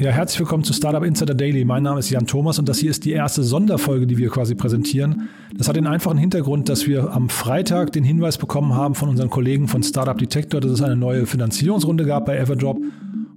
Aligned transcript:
Ja, 0.00 0.12
herzlich 0.12 0.38
willkommen 0.38 0.62
zu 0.62 0.72
Startup 0.72 1.02
Insider 1.02 1.34
Daily. 1.34 1.64
Mein 1.64 1.82
Name 1.82 1.98
ist 1.98 2.08
Jan 2.08 2.24
Thomas 2.24 2.60
und 2.60 2.68
das 2.68 2.78
hier 2.78 2.88
ist 2.88 3.04
die 3.04 3.10
erste 3.10 3.42
Sonderfolge, 3.42 4.06
die 4.06 4.16
wir 4.16 4.28
quasi 4.30 4.54
präsentieren. 4.54 5.28
Das 5.52 5.66
hat 5.66 5.74
den 5.74 5.88
einfachen 5.88 6.18
Hintergrund, 6.18 6.68
dass 6.68 6.86
wir 6.86 7.12
am 7.12 7.28
Freitag 7.28 7.90
den 7.90 8.04
Hinweis 8.04 8.38
bekommen 8.38 8.74
haben 8.74 8.94
von 8.94 9.08
unseren 9.08 9.28
Kollegen 9.28 9.66
von 9.66 9.82
Startup 9.82 10.16
Detector, 10.16 10.60
dass 10.60 10.70
es 10.70 10.82
eine 10.82 10.94
neue 10.94 11.26
Finanzierungsrunde 11.26 12.04
gab 12.04 12.26
bei 12.26 12.36
Everdrop. 12.36 12.78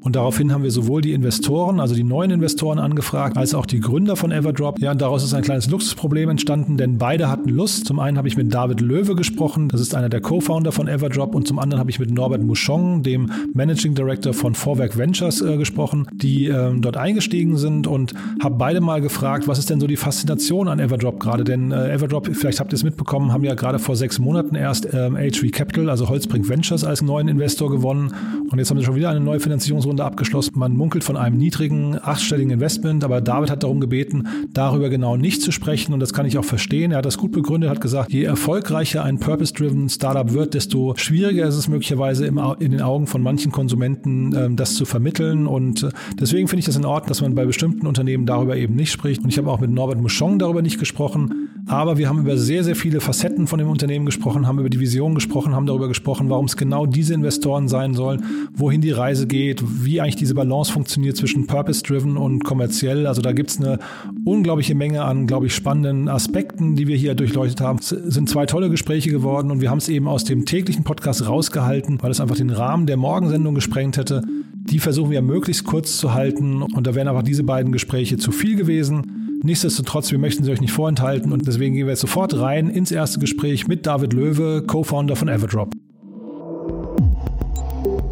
Und 0.02 0.16
daraufhin 0.16 0.52
haben 0.52 0.64
wir 0.64 0.72
sowohl 0.72 1.02
die 1.02 1.14
Investoren, 1.14 1.80
also 1.80 1.94
die 1.94 2.04
neuen 2.04 2.32
Investoren 2.32 2.80
angefragt, 2.80 3.38
als 3.38 3.54
auch 3.54 3.68
die 3.68 3.80
Gründer 3.80 4.16
von 4.16 4.32
Everdrop. 4.32 4.80
Ja, 4.80 4.92
und 4.92 5.02
daraus 5.02 5.24
ist 5.24 5.36
ein 5.36 5.44
kleines 5.44 5.70
Luxusproblem 5.70 6.30
entstanden, 6.30 6.76
denn 6.76 6.98
beide 6.98 7.30
hatten 7.30 7.50
Lust. 7.50 7.86
Zum 7.86 8.00
einen 8.00 8.18
habe 8.18 8.28
ich 8.28 8.36
mit 8.36 8.52
David 8.52 8.82
Löwe 8.82 9.16
gesprochen, 9.16 9.70
das 9.70 9.80
ist 9.80 9.94
einer 9.94 10.10
der 10.10 10.22
Co-Founder 10.22 10.72
von 10.72 10.88
Everdrop, 10.88 11.36
und 11.36 11.48
zum 11.48 11.60
anderen 11.60 11.80
habe 11.80 11.92
ich 11.92 12.00
mit 12.00 12.10
Norbert 12.10 12.42
Mouchon, 12.42 13.04
dem 13.04 13.30
Managing 13.54 13.94
Director 13.94 14.34
von 14.34 14.56
Vorwerk 14.56 14.98
Ventures, 14.98 15.40
äh, 15.42 15.58
gesprochen, 15.58 16.08
die 16.12 16.48
äh, 16.48 16.74
dort 16.80 16.98
eingestiegen 16.98 17.58
sind 17.58 17.86
und 17.86 18.16
habe 18.42 18.56
beide 18.56 18.82
mal 18.82 19.02
gefragt, 19.02 19.48
was 19.48 19.60
ist 19.60 19.70
denn 19.70 19.80
so 19.80 19.86
die 19.86 19.98
Faszination 19.98 20.68
an 20.68 20.80
Everdrop 20.80 21.20
gerade? 21.20 21.44
Denn 21.44 21.72
äh, 21.72 21.94
Everdrop, 21.94 22.28
vielleicht 22.34 22.60
habt 22.60 22.74
ihr 22.74 22.78
es 22.78 22.84
mitbekommen, 22.84 23.32
haben 23.32 23.44
ja 23.44 23.54
gerade 23.54 23.78
vor 23.78 23.96
sechs 23.96 24.18
Monaten 24.18 24.56
erst 24.56 24.92
ähm, 24.94 25.16
HV 25.16 25.52
Capital, 25.52 25.92
also 25.92 26.10
Holzbrink 26.10 26.50
Ventures, 26.50 26.84
als 26.84 27.04
neuen 27.04 27.28
Investor 27.28 27.70
gewonnen. 27.70 28.12
Und 28.50 28.58
jetzt 28.58 28.72
haben 28.72 28.80
sie 28.80 28.84
schon 28.84 28.96
wieder 28.96 29.10
eine 29.10 29.20
neue 29.20 29.40
Finanzierungsrunde 29.40 29.91
Finanzierungsrunde 29.92 30.04
abgeschlossen. 30.04 30.54
Man 30.56 30.76
munkelt 30.76 31.04
von 31.04 31.18
einem 31.18 31.38
niedrigen, 31.38 31.98
achtstelligen 32.02 32.52
Investment, 32.52 33.04
aber 33.04 33.22
David 33.22 33.50
hat 33.50 33.64
darum 33.64 33.80
gebeten, 33.80 34.28
darüber 34.54 34.90
genau 34.90 35.18
nicht 35.18 35.42
zu 35.42 35.52
sprechen 35.52 35.94
und 35.94 36.00
das 36.00 36.14
kann 36.14 36.26
ich 36.26 36.38
auch 36.38 36.46
verstehen. 36.46 36.92
Er 36.92 37.00
hat 37.00 37.06
das 37.06 37.18
gut 37.18 37.32
begründet, 37.32 37.70
hat 37.70 37.82
gesagt, 37.82 38.12
je 38.12 38.24
erfolgreicher 38.24 39.04
ein 39.04 39.20
Purpose-Driven 39.20 39.90
Startup 39.90 40.34
wird, 40.34 40.54
desto 40.54 40.94
schwieriger 40.96 41.48
ist 41.48 41.56
es 41.56 41.68
möglicherweise 41.68 42.26
in 42.26 42.72
den 42.72 42.82
Augen 42.82 43.08
von 43.08 43.22
manchen 43.22 43.52
Konsumenten, 43.52 44.34
ähm, 44.36 44.56
das 44.56 44.76
zu 44.76 44.86
vermitteln 44.86 45.48
und 45.48 45.84
äh, 45.84 45.90
deswegen 46.20 46.48
finde 46.48 46.62
ich 46.62 46.66
das 46.66 46.76
in 46.76 46.86
Ordnung, 46.86 47.10
dass 47.10 47.22
man 47.22 47.36
bei 47.36 47.46
bestimmten 47.46 47.88
Unternehmen 47.88 48.26
darüber 48.26 48.56
eben 48.56 48.76
nicht 48.76 48.92
spricht 48.92 49.24
und 49.24 49.30
ich 49.30 49.38
habe 49.38 49.50
auch 49.50 49.60
mit 49.60 49.72
Norbert 49.72 50.00
Mouchon 50.00 50.40
darüber 50.40 50.62
nicht 50.62 50.80
gesprochen, 50.80 51.50
aber 51.68 51.98
wir 51.98 52.10
haben 52.10 52.20
über 52.20 52.38
sehr, 52.38 52.64
sehr 52.64 52.76
viele 52.76 53.00
Facetten 53.00 53.48
von 53.48 53.60
dem 53.60 53.70
Unternehmen 53.70 54.06
gesprochen, 54.06 54.48
haben 54.48 54.60
über 54.60 54.70
die 54.70 54.80
Vision 54.80 55.16
gesprochen, 55.16 55.56
haben 55.56 55.66
darüber 55.66 55.88
gesprochen, 55.88 56.30
warum 56.30 56.46
es 56.46 56.58
genau 56.58 56.86
diese 56.86 57.14
Investoren 57.14 57.68
sein 57.68 57.94
sollen, 57.94 58.24
wohin 58.54 58.82
die 58.82 58.92
Reise 58.92 59.28
geht, 59.28 59.64
wie 59.86 60.02
eigentlich 60.02 60.16
diese 60.16 60.34
Balance 60.34 60.72
funktioniert 60.72 61.18
zwischen 61.18 61.48
Purpose-Driven 61.48 62.18
und 62.18 62.44
kommerziell. 62.44 63.08
Also 63.08 63.22
da 63.22 63.32
gibt 63.32 63.52
es 63.52 63.60
eine 63.60 63.80
unglaubliche 64.26 64.76
Menge 64.76 65.04
an, 65.04 65.28
glaube 65.28 65.48
ich, 65.48 65.56
spannenden 65.56 66.08
Aspekten, 66.08 66.76
die 66.76 66.88
wir 66.88 66.98
hier 66.98 67.16
durchleuchtet 67.16 67.62
haben. 67.62 67.80
Es 67.80 67.90
sind 67.90 68.30
zwei 68.30 68.46
tolle 68.46 68.70
Gespräche 68.70 69.10
geworden 69.10 69.52
und 69.52 69.62
wir 69.62 69.70
haben 69.70 69.80
es 69.80 69.90
eben 69.90 70.08
aus 70.08 70.24
dem 70.24 70.46
täglichen 70.46 70.84
Podcast 70.84 71.28
rausgehalten, 71.28 72.00
weil 72.02 72.12
es 72.12 72.20
einfach 72.20 72.36
den 72.36 72.50
Rahmen 72.50 72.86
der 72.88 72.98
Morgensendung 72.98 73.56
gesprengt 73.56 73.98
hätte. 73.98 74.22
Die 74.54 74.80
versuchen 74.80 75.12
wir 75.12 75.22
möglichst 75.22 75.64
kurz 75.64 75.98
zu 75.98 76.14
halten 76.14 76.62
und 76.62 76.88
da 76.88 76.96
wären 76.96 77.08
einfach 77.08 77.24
diese 77.24 77.44
beiden 77.44 77.72
Gespräche 77.72 78.18
zu 78.18 78.32
viel 78.32 78.56
gewesen. 78.56 79.40
Nichtsdestotrotz, 79.44 80.12
wir 80.12 80.20
möchten 80.20 80.44
sie 80.44 80.52
euch 80.52 80.62
nicht 80.62 80.74
vorenthalten 80.74 81.32
und 81.32 81.48
deswegen 81.48 81.74
gehen 81.74 81.88
wir 81.88 81.94
jetzt 81.94 82.02
sofort 82.02 82.38
rein 82.40 82.70
ins 82.70 82.92
erste 82.92 83.20
Gespräch 83.20 83.68
mit 83.68 83.88
David 83.88 84.14
Löwe, 84.14 84.64
Co-Founder 84.68 85.16
von 85.16 85.30
Everdrop. 85.30 85.74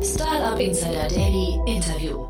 Startup 0.02 0.58
Insider 0.60 1.08
Daily 1.10 1.60
Interview. 1.66 2.26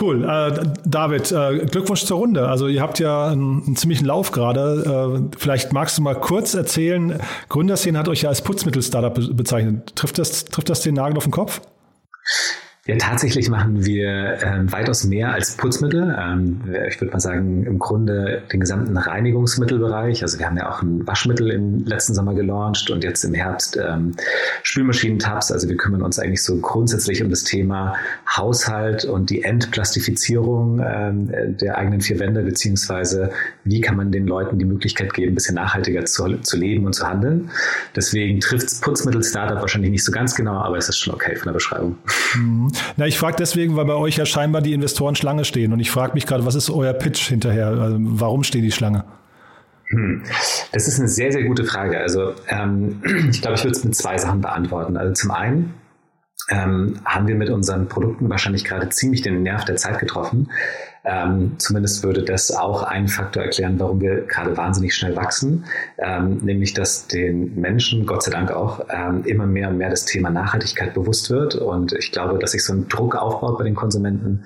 Cool. 0.00 0.24
Äh, 0.24 0.64
David, 0.84 1.32
äh, 1.32 1.66
Glückwunsch 1.66 2.04
zur 2.04 2.18
Runde. 2.18 2.48
Also 2.48 2.68
ihr 2.68 2.82
habt 2.82 2.98
ja 2.98 3.28
einen, 3.28 3.62
einen 3.64 3.76
ziemlichen 3.76 4.06
Lauf 4.06 4.32
gerade. 4.32 5.28
Äh, 5.32 5.36
vielleicht 5.36 5.72
magst 5.72 5.98
du 5.98 6.02
mal 6.02 6.14
kurz 6.14 6.54
erzählen, 6.54 7.20
Gründerszene 7.48 7.98
hat 7.98 8.08
euch 8.08 8.22
ja 8.22 8.28
als 8.28 8.42
Putzmittel-Startup 8.42 9.14
bezeichnet. 9.36 9.94
Trifft 9.96 10.18
das, 10.18 10.44
trifft 10.44 10.70
das 10.70 10.82
den 10.82 10.94
Nagel 10.94 11.16
auf 11.16 11.24
den 11.24 11.32
Kopf? 11.32 11.60
Ja, 12.86 12.96
tatsächlich 12.98 13.48
machen 13.48 13.86
wir 13.86 14.42
ähm, 14.42 14.70
weitaus 14.70 15.04
mehr 15.04 15.32
als 15.32 15.56
Putzmittel. 15.56 16.14
Ähm, 16.20 16.60
ich 16.86 17.00
würde 17.00 17.12
mal 17.12 17.20
sagen, 17.20 17.64
im 17.64 17.78
Grunde 17.78 18.42
den 18.52 18.60
gesamten 18.60 18.94
Reinigungsmittelbereich. 18.98 20.20
Also 20.20 20.38
wir 20.38 20.44
haben 20.44 20.58
ja 20.58 20.70
auch 20.70 20.82
ein 20.82 21.06
Waschmittel 21.06 21.50
im 21.50 21.86
letzten 21.86 22.12
Sommer 22.12 22.34
gelauncht 22.34 22.90
und 22.90 23.02
jetzt 23.02 23.24
im 23.24 23.32
Herbst 23.32 23.78
ähm, 23.78 24.14
Spülmaschinentabs. 24.64 25.50
Also 25.50 25.66
wir 25.66 25.78
kümmern 25.78 26.02
uns 26.02 26.18
eigentlich 26.18 26.42
so 26.42 26.58
grundsätzlich 26.58 27.22
um 27.22 27.30
das 27.30 27.44
Thema 27.44 27.94
Haushalt 28.28 29.06
und 29.06 29.30
die 29.30 29.44
Entplastifizierung 29.44 30.78
ähm, 30.86 31.56
der 31.56 31.78
eigenen 31.78 32.02
vier 32.02 32.18
Wände, 32.18 32.42
beziehungsweise 32.42 33.30
wie 33.64 33.80
kann 33.80 33.96
man 33.96 34.12
den 34.12 34.26
Leuten 34.26 34.58
die 34.58 34.66
Möglichkeit 34.66 35.14
geben, 35.14 35.32
ein 35.32 35.36
bisschen 35.36 35.54
nachhaltiger 35.54 36.04
zu, 36.04 36.36
zu 36.42 36.58
leben 36.58 36.84
und 36.84 36.92
zu 36.92 37.08
handeln. 37.08 37.50
Deswegen 37.96 38.40
trifft 38.40 38.82
Putzmittel-Startup 38.82 39.62
wahrscheinlich 39.62 39.90
nicht 39.90 40.04
so 40.04 40.12
ganz 40.12 40.34
genau, 40.34 40.58
aber 40.58 40.76
es 40.76 40.90
ist 40.90 40.98
schon 40.98 41.14
okay 41.14 41.34
von 41.34 41.46
der 41.46 41.54
Beschreibung. 41.54 41.96
Mhm. 42.34 42.73
Na, 42.96 43.06
ich 43.06 43.18
frage 43.18 43.36
deswegen, 43.38 43.76
weil 43.76 43.84
bei 43.84 43.94
euch 43.94 44.16
ja 44.16 44.26
scheinbar 44.26 44.62
die 44.62 44.72
Investoren 44.72 45.14
Schlange 45.16 45.44
stehen. 45.44 45.72
Und 45.72 45.80
ich 45.80 45.90
frage 45.90 46.14
mich 46.14 46.26
gerade, 46.26 46.46
was 46.46 46.54
ist 46.54 46.70
euer 46.70 46.92
Pitch 46.92 47.28
hinterher? 47.28 47.68
Also, 47.68 47.96
warum 47.98 48.44
stehen 48.44 48.62
die 48.62 48.72
Schlange? 48.72 49.04
Hm. 49.88 50.22
Das 50.72 50.88
ist 50.88 50.98
eine 50.98 51.08
sehr, 51.08 51.32
sehr 51.32 51.44
gute 51.44 51.64
Frage. 51.64 52.00
Also 52.00 52.34
ähm, 52.48 53.02
ich 53.30 53.42
glaube, 53.42 53.56
ich 53.56 53.64
würde 53.64 53.76
es 53.76 53.84
mit 53.84 53.94
zwei 53.94 54.18
Sachen 54.18 54.40
beantworten. 54.40 54.96
Also 54.96 55.12
zum 55.12 55.30
einen 55.30 55.74
ähm, 56.50 57.00
haben 57.04 57.26
wir 57.28 57.34
mit 57.34 57.50
unseren 57.50 57.88
Produkten 57.88 58.28
wahrscheinlich 58.28 58.64
gerade 58.64 58.88
ziemlich 58.88 59.22
den 59.22 59.42
Nerv 59.42 59.64
der 59.64 59.76
Zeit 59.76 59.98
getroffen. 59.98 60.50
Ähm, 61.04 61.52
zumindest 61.58 62.02
würde 62.02 62.22
das 62.22 62.50
auch 62.50 62.82
einen 62.82 63.08
Faktor 63.08 63.42
erklären, 63.42 63.78
warum 63.78 64.00
wir 64.00 64.22
gerade 64.22 64.56
wahnsinnig 64.56 64.94
schnell 64.94 65.14
wachsen, 65.16 65.64
ähm, 65.98 66.38
nämlich 66.42 66.72
dass 66.72 67.06
den 67.08 67.60
Menschen, 67.60 68.06
Gott 68.06 68.22
sei 68.22 68.30
Dank 68.30 68.50
auch, 68.50 68.86
ähm, 68.88 69.22
immer 69.24 69.46
mehr 69.46 69.68
und 69.68 69.76
mehr 69.76 69.90
das 69.90 70.06
Thema 70.06 70.30
Nachhaltigkeit 70.30 70.94
bewusst 70.94 71.30
wird. 71.30 71.56
Und 71.56 71.92
ich 71.92 72.10
glaube, 72.10 72.38
dass 72.38 72.52
sich 72.52 72.64
so 72.64 72.72
ein 72.72 72.88
Druck 72.88 73.16
aufbaut 73.16 73.58
bei 73.58 73.64
den 73.64 73.74
Konsumenten 73.74 74.44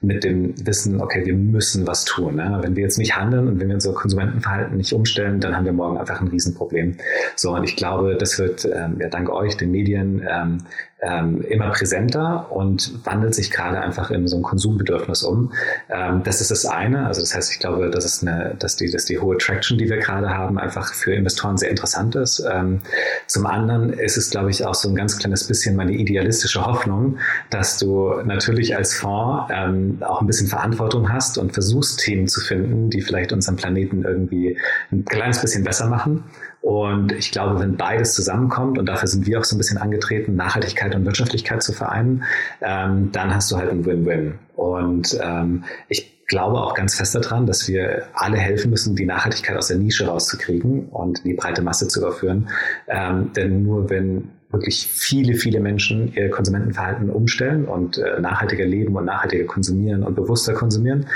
mit 0.00 0.24
dem 0.24 0.54
Wissen, 0.64 1.00
okay, 1.00 1.26
wir 1.26 1.34
müssen 1.34 1.86
was 1.86 2.04
tun. 2.04 2.36
Ne? 2.36 2.58
Wenn 2.62 2.76
wir 2.76 2.84
jetzt 2.84 2.98
nicht 2.98 3.16
handeln 3.16 3.48
und 3.48 3.60
wenn 3.60 3.68
wir 3.68 3.74
unser 3.74 3.92
Konsumentenverhalten 3.92 4.76
nicht 4.76 4.92
umstellen, 4.92 5.40
dann 5.40 5.56
haben 5.56 5.64
wir 5.64 5.72
morgen 5.72 5.98
einfach 5.98 6.20
ein 6.20 6.28
Riesenproblem. 6.28 6.96
So, 7.36 7.54
und 7.54 7.64
ich 7.64 7.76
glaube, 7.76 8.16
das 8.16 8.38
wird 8.38 8.64
ähm, 8.64 8.98
ja 9.00 9.08
dank 9.08 9.28
euch, 9.28 9.56
den 9.56 9.72
Medien, 9.72 10.26
ähm, 10.28 10.58
ähm, 11.00 11.42
immer 11.42 11.70
präsenter 11.70 12.50
und 12.50 13.04
wandelt 13.04 13.34
sich 13.34 13.50
gerade 13.50 13.80
einfach 13.80 14.10
in 14.10 14.26
so 14.26 14.36
ein 14.36 14.42
Konsumbedürfnis 14.42 15.22
um. 15.22 15.52
Ähm, 15.98 16.22
das 16.22 16.40
ist 16.40 16.50
das 16.50 16.64
eine. 16.64 17.06
Also 17.06 17.20
das 17.20 17.34
heißt, 17.34 17.52
ich 17.52 17.58
glaube, 17.58 17.90
dass 17.90 18.04
es 18.04 18.22
eine, 18.22 18.54
dass 18.58 18.76
die, 18.76 18.90
dass 18.90 19.04
die 19.04 19.18
hohe 19.18 19.36
Traction, 19.38 19.78
die 19.78 19.88
wir 19.88 19.98
gerade 19.98 20.30
haben, 20.30 20.58
einfach 20.58 20.94
für 20.94 21.12
Investoren 21.12 21.56
sehr 21.56 21.70
interessant 21.70 22.14
ist. 22.14 22.44
Ähm, 22.50 22.80
zum 23.26 23.46
anderen 23.46 23.92
ist 23.92 24.16
es, 24.16 24.30
glaube 24.30 24.50
ich, 24.50 24.64
auch 24.64 24.74
so 24.74 24.88
ein 24.88 24.94
ganz 24.94 25.18
kleines 25.18 25.44
bisschen 25.44 25.76
meine 25.76 25.92
idealistische 25.92 26.64
Hoffnung, 26.64 27.18
dass 27.50 27.78
du 27.78 28.14
natürlich 28.24 28.76
als 28.76 28.94
Fonds 28.94 29.50
ähm, 29.52 29.98
auch 30.00 30.20
ein 30.20 30.26
bisschen 30.26 30.46
Verantwortung 30.46 31.12
hast 31.12 31.38
und 31.38 31.52
versuchst 31.52 32.00
Themen 32.00 32.28
zu 32.28 32.40
finden, 32.40 32.90
die 32.90 33.00
vielleicht 33.00 33.32
unseren 33.32 33.56
Planeten 33.56 34.04
irgendwie 34.04 34.58
ein 34.92 35.04
kleines 35.04 35.40
bisschen 35.40 35.64
besser 35.64 35.86
machen. 35.86 36.24
Und 36.60 37.12
ich 37.12 37.30
glaube, 37.30 37.60
wenn 37.60 37.76
beides 37.76 38.14
zusammenkommt, 38.14 38.78
und 38.78 38.86
dafür 38.86 39.08
sind 39.08 39.26
wir 39.26 39.38
auch 39.38 39.44
so 39.44 39.54
ein 39.54 39.58
bisschen 39.58 39.78
angetreten, 39.78 40.34
Nachhaltigkeit 40.36 40.94
und 40.94 41.04
Wirtschaftlichkeit 41.04 41.62
zu 41.62 41.72
vereinen, 41.72 42.24
ähm, 42.60 43.10
dann 43.12 43.34
hast 43.34 43.50
du 43.50 43.56
halt 43.56 43.70
ein 43.70 43.84
Win-Win. 43.84 44.34
Und 44.56 45.18
ähm, 45.22 45.64
ich 45.88 46.26
glaube 46.26 46.60
auch 46.60 46.74
ganz 46.74 46.94
fest 46.94 47.14
daran, 47.14 47.46
dass 47.46 47.66
wir 47.68 48.08
alle 48.14 48.36
helfen 48.36 48.70
müssen, 48.70 48.94
die 48.94 49.06
Nachhaltigkeit 49.06 49.56
aus 49.56 49.68
der 49.68 49.78
Nische 49.78 50.06
rauszukriegen 50.06 50.88
und 50.88 51.24
die 51.24 51.34
breite 51.34 51.62
Masse 51.62 51.88
zu 51.88 52.00
überführen. 52.00 52.48
Ähm, 52.86 53.32
denn 53.34 53.62
nur 53.62 53.88
wenn 53.88 54.30
wirklich 54.50 54.86
viele, 54.86 55.34
viele 55.34 55.60
Menschen 55.60 56.12
ihr 56.14 56.30
Konsumentenverhalten 56.30 57.10
umstellen 57.10 57.66
und 57.66 57.98
äh, 57.98 58.20
nachhaltiger 58.20 58.64
leben 58.64 58.96
und 58.96 59.04
nachhaltiger 59.04 59.44
konsumieren 59.44 60.02
und 60.02 60.14
bewusster 60.14 60.54
konsumieren, 60.54 61.06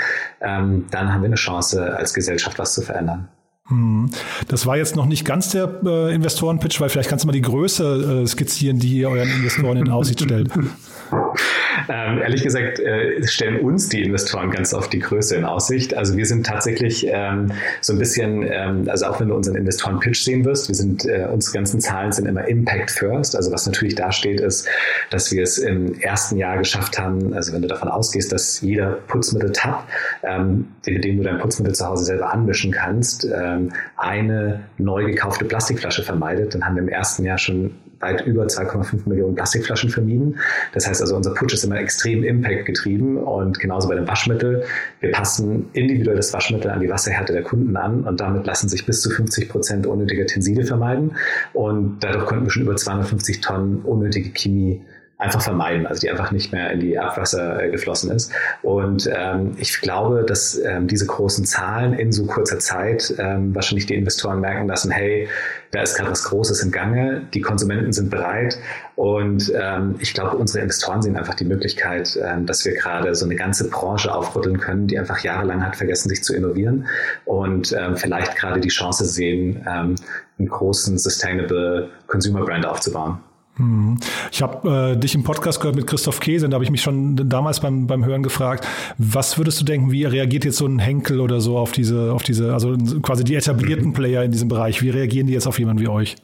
ähm, 0.41 0.85
dann 0.91 1.13
haben 1.13 1.21
wir 1.21 1.27
eine 1.27 1.35
Chance, 1.35 1.95
als 1.95 2.13
Gesellschaft 2.13 2.59
was 2.59 2.73
zu 2.73 2.81
verändern. 2.81 3.29
Hm. 3.67 4.09
Das 4.49 4.65
war 4.65 4.77
jetzt 4.77 4.95
noch 4.95 5.05
nicht 5.05 5.23
ganz 5.23 5.51
der 5.51 5.81
äh, 5.85 6.13
Investorenpitch, 6.13 6.81
weil 6.81 6.89
vielleicht 6.89 7.09
kannst 7.09 7.23
du 7.23 7.27
mal 7.27 7.33
die 7.33 7.41
Größe 7.41 8.23
äh, 8.23 8.27
skizzieren, 8.27 8.79
die 8.79 8.97
ihr 8.97 9.09
euren 9.09 9.29
Investoren 9.29 9.77
in 9.77 9.89
Aussicht 9.89 10.21
stellt. 10.21 10.51
Ähm, 11.89 12.19
ehrlich 12.21 12.43
gesagt 12.43 12.79
äh, 12.79 13.25
stellen 13.27 13.59
uns 13.59 13.89
die 13.89 14.03
Investoren 14.03 14.51
ganz 14.51 14.73
oft 14.73 14.91
die 14.93 14.99
Größe 14.99 15.35
in 15.35 15.45
Aussicht. 15.45 15.95
Also 15.95 16.17
wir 16.17 16.25
sind 16.25 16.45
tatsächlich 16.45 17.05
ähm, 17.09 17.51
so 17.81 17.93
ein 17.93 17.99
bisschen, 17.99 18.43
ähm, 18.43 18.87
also 18.87 19.05
auch 19.07 19.19
wenn 19.19 19.29
du 19.29 19.35
unseren 19.35 19.55
Investoren-Pitch 19.55 20.23
sehen 20.23 20.45
wirst, 20.45 20.67
wir 20.67 20.75
sind, 20.75 21.05
äh, 21.05 21.27
unsere 21.31 21.55
ganzen 21.55 21.79
Zahlen 21.79 22.11
sind 22.11 22.27
immer 22.27 22.47
Impact 22.47 22.91
First. 22.91 23.35
Also 23.35 23.51
was 23.51 23.65
natürlich 23.65 23.95
da 23.95 24.11
steht, 24.11 24.39
ist, 24.39 24.67
dass 25.09 25.31
wir 25.31 25.43
es 25.43 25.57
im 25.57 25.99
ersten 25.99 26.37
Jahr 26.37 26.57
geschafft 26.57 26.97
haben, 26.99 27.33
also 27.33 27.53
wenn 27.53 27.61
du 27.61 27.67
davon 27.67 27.89
ausgehst, 27.89 28.31
dass 28.31 28.61
jeder 28.61 28.91
Putzmittel-Tab, 29.07 29.87
ähm, 30.23 30.67
mit 30.85 31.03
dem 31.03 31.17
du 31.17 31.23
dein 31.23 31.39
Putzmittel 31.39 31.75
zu 31.75 31.85
Hause 31.85 32.05
selber 32.05 32.33
anmischen 32.33 32.71
kannst, 32.71 33.25
ähm, 33.25 33.71
eine 33.97 34.63
neu 34.77 35.05
gekaufte 35.05 35.45
Plastikflasche 35.45 36.03
vermeidet, 36.03 36.53
dann 36.53 36.65
haben 36.65 36.75
wir 36.75 36.83
im 36.83 36.89
ersten 36.89 37.23
Jahr 37.23 37.37
schon 37.37 37.71
weit 38.03 38.25
über 38.25 38.45
2,5 38.45 39.07
Millionen 39.07 39.35
Plastikflaschen 39.35 39.89
vermieden. 39.89 40.39
Das 40.73 40.87
heißt 40.87 41.01
also, 41.01 41.15
unser 41.15 41.33
Putsch 41.33 41.53
ist 41.53 41.63
immer 41.63 41.79
extrem 41.79 42.23
Impact 42.23 42.65
getrieben 42.65 43.17
und 43.17 43.59
genauso 43.59 43.87
bei 43.87 43.95
dem 43.95 44.07
Waschmittel. 44.07 44.63
Wir 44.99 45.11
passen 45.11 45.69
individuell 45.73 46.17
das 46.17 46.33
Waschmittel 46.33 46.69
an 46.69 46.81
die 46.81 46.89
Wasserhärte 46.89 47.33
der 47.33 47.43
Kunden 47.43 47.75
an 47.77 48.03
und 48.03 48.19
damit 48.19 48.45
lassen 48.45 48.69
sich 48.69 48.85
bis 48.85 49.01
zu 49.01 49.09
50 49.09 49.49
Prozent 49.49 49.87
unnötiger 49.87 50.25
Tenside 50.25 50.65
vermeiden 50.65 51.15
und 51.53 51.97
dadurch 52.01 52.25
konnten 52.25 52.45
wir 52.45 52.51
schon 52.51 52.63
über 52.63 52.75
250 52.75 53.41
Tonnen 53.41 53.81
unnötige 53.81 54.31
Chemie 54.31 54.81
einfach 55.17 55.41
vermeiden, 55.41 55.87
also 55.87 56.01
die 56.01 56.09
einfach 56.09 56.31
nicht 56.31 56.51
mehr 56.51 56.71
in 56.71 56.79
die 56.79 56.97
Abwasser 56.97 57.63
äh, 57.63 57.69
geflossen 57.69 58.11
ist. 58.11 58.31
Und 58.61 59.09
ähm, 59.13 59.55
ich 59.57 59.79
glaube, 59.79 60.23
dass 60.27 60.59
ähm, 60.59 60.87
diese 60.87 61.05
großen 61.05 61.45
Zahlen 61.45 61.93
in 61.93 62.11
so 62.11 62.25
kurzer 62.25 62.59
Zeit 62.59 63.13
ähm, 63.19 63.53
wahrscheinlich 63.55 63.85
die 63.85 63.95
Investoren 63.95 64.41
merken 64.41 64.67
lassen, 64.67 64.91
hey, 64.91 65.29
da 65.71 65.81
ist 65.81 65.95
gerade 65.95 66.11
was 66.11 66.23
Großes 66.25 66.61
im 66.63 66.71
Gange, 66.71 67.27
die 67.33 67.41
Konsumenten 67.41 67.93
sind 67.93 68.09
bereit 68.09 68.57
und 68.95 69.51
ähm, 69.55 69.95
ich 69.99 70.13
glaube, 70.13 70.37
unsere 70.37 70.61
Investoren 70.63 71.01
sehen 71.01 71.15
einfach 71.15 71.35
die 71.35 71.45
Möglichkeit, 71.45 72.19
ähm, 72.21 72.45
dass 72.45 72.65
wir 72.65 72.73
gerade 72.73 73.15
so 73.15 73.25
eine 73.25 73.35
ganze 73.35 73.69
Branche 73.69 74.13
aufrütteln 74.13 74.59
können, 74.59 74.87
die 74.87 74.99
einfach 74.99 75.19
jahrelang 75.19 75.65
hat 75.65 75.75
vergessen, 75.75 76.09
sich 76.09 76.23
zu 76.23 76.35
innovieren 76.35 76.87
und 77.25 77.71
ähm, 77.71 77.95
vielleicht 77.95 78.35
gerade 78.35 78.59
die 78.59 78.69
Chance 78.69 79.05
sehen, 79.05 79.65
ähm, 79.67 79.95
einen 80.37 80.49
großen 80.49 80.97
Sustainable 80.97 81.89
Consumer 82.07 82.43
Brand 82.43 82.65
aufzubauen. 82.65 83.19
Hm. 83.57 83.97
Ich 84.31 84.41
habe 84.41 84.93
äh, 84.93 84.97
dich 84.97 85.13
im 85.13 85.23
Podcast 85.23 85.59
gehört 85.59 85.75
mit 85.75 85.85
Christoph 85.85 86.19
Käse, 86.19 86.49
da 86.49 86.55
habe 86.55 86.63
ich 86.63 86.71
mich 86.71 86.81
schon 86.81 87.29
damals 87.29 87.59
beim, 87.59 87.85
beim 87.85 88.03
Hören 88.03 88.23
gefragt, 88.23 88.67
was 88.97 89.37
würdest 89.37 89.61
du 89.61 89.65
denken, 89.65 89.91
wie 89.91 90.05
reagiert 90.05 90.43
jetzt 90.43 90.57
so 90.57 90.65
ein 90.65 90.79
Henkel 90.79 91.19
oder 91.19 91.39
so 91.39 91.57
auf 91.57 91.71
diese, 91.71 92.13
auf 92.13 92.23
diese, 92.23 92.53
also 92.53 92.75
quasi 93.03 93.23
die 93.23 93.35
etablierten 93.35 93.89
mhm. 93.89 93.93
Player 93.93 94.23
in 94.23 94.31
diesem 94.31 94.47
Bereich, 94.47 94.81
wie 94.81 94.89
reagieren 94.89 95.27
die 95.27 95.33
jetzt 95.33 95.45
auf 95.45 95.59
jemanden 95.59 95.81
wie 95.83 95.87
euch? 95.87 96.15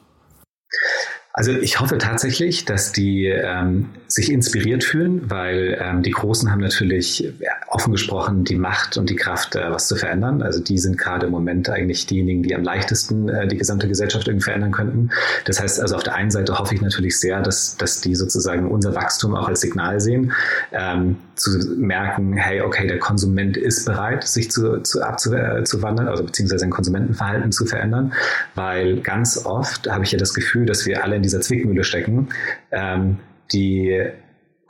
Also 1.40 1.52
ich 1.52 1.80
hoffe 1.80 1.96
tatsächlich, 1.96 2.66
dass 2.66 2.92
die 2.92 3.24
ähm, 3.24 3.88
sich 4.08 4.30
inspiriert 4.30 4.84
fühlen, 4.84 5.30
weil 5.30 5.78
ähm, 5.80 6.02
die 6.02 6.10
Großen 6.10 6.52
haben 6.52 6.60
natürlich 6.60 7.32
offen 7.68 7.92
gesprochen 7.92 8.44
die 8.44 8.56
Macht 8.56 8.98
und 8.98 9.08
die 9.08 9.16
Kraft, 9.16 9.56
äh, 9.56 9.70
was 9.70 9.88
zu 9.88 9.96
verändern. 9.96 10.42
Also 10.42 10.62
die 10.62 10.76
sind 10.76 10.98
gerade 10.98 11.24
im 11.24 11.32
Moment 11.32 11.70
eigentlich 11.70 12.04
diejenigen, 12.04 12.42
die 12.42 12.54
am 12.54 12.62
leichtesten 12.62 13.30
äh, 13.30 13.48
die 13.48 13.56
gesamte 13.56 13.88
Gesellschaft 13.88 14.28
irgendwie 14.28 14.44
verändern 14.44 14.72
könnten. 14.72 15.12
Das 15.46 15.62
heißt 15.62 15.80
also 15.80 15.96
auf 15.96 16.02
der 16.02 16.14
einen 16.14 16.30
Seite 16.30 16.58
hoffe 16.58 16.74
ich 16.74 16.82
natürlich 16.82 17.18
sehr, 17.18 17.40
dass, 17.40 17.74
dass 17.78 18.02
die 18.02 18.14
sozusagen 18.14 18.70
unser 18.70 18.94
Wachstum 18.94 19.34
auch 19.34 19.48
als 19.48 19.62
Signal 19.62 19.98
sehen, 19.98 20.32
ähm, 20.72 21.16
zu 21.36 21.52
merken, 21.78 22.34
hey, 22.34 22.60
okay, 22.60 22.86
der 22.86 22.98
Konsument 22.98 23.56
ist 23.56 23.86
bereit, 23.86 24.24
sich 24.24 24.50
zu, 24.50 24.82
zu 24.82 25.00
abzuwandern, 25.00 26.06
also 26.06 26.22
beziehungsweise 26.22 26.60
sein 26.60 26.70
Konsumentenverhalten 26.70 27.50
zu 27.50 27.64
verändern, 27.64 28.12
weil 28.54 29.00
ganz 29.00 29.46
oft 29.46 29.90
habe 29.90 30.04
ich 30.04 30.12
ja 30.12 30.18
das 30.18 30.34
Gefühl, 30.34 30.66
dass 30.66 30.84
wir 30.84 31.02
alle 31.02 31.16
in 31.16 31.22
dieser 31.30 31.40
Zwickmühle 31.40 31.84
stecken. 31.84 32.28
Ähm, 32.72 33.18
die 33.52 34.10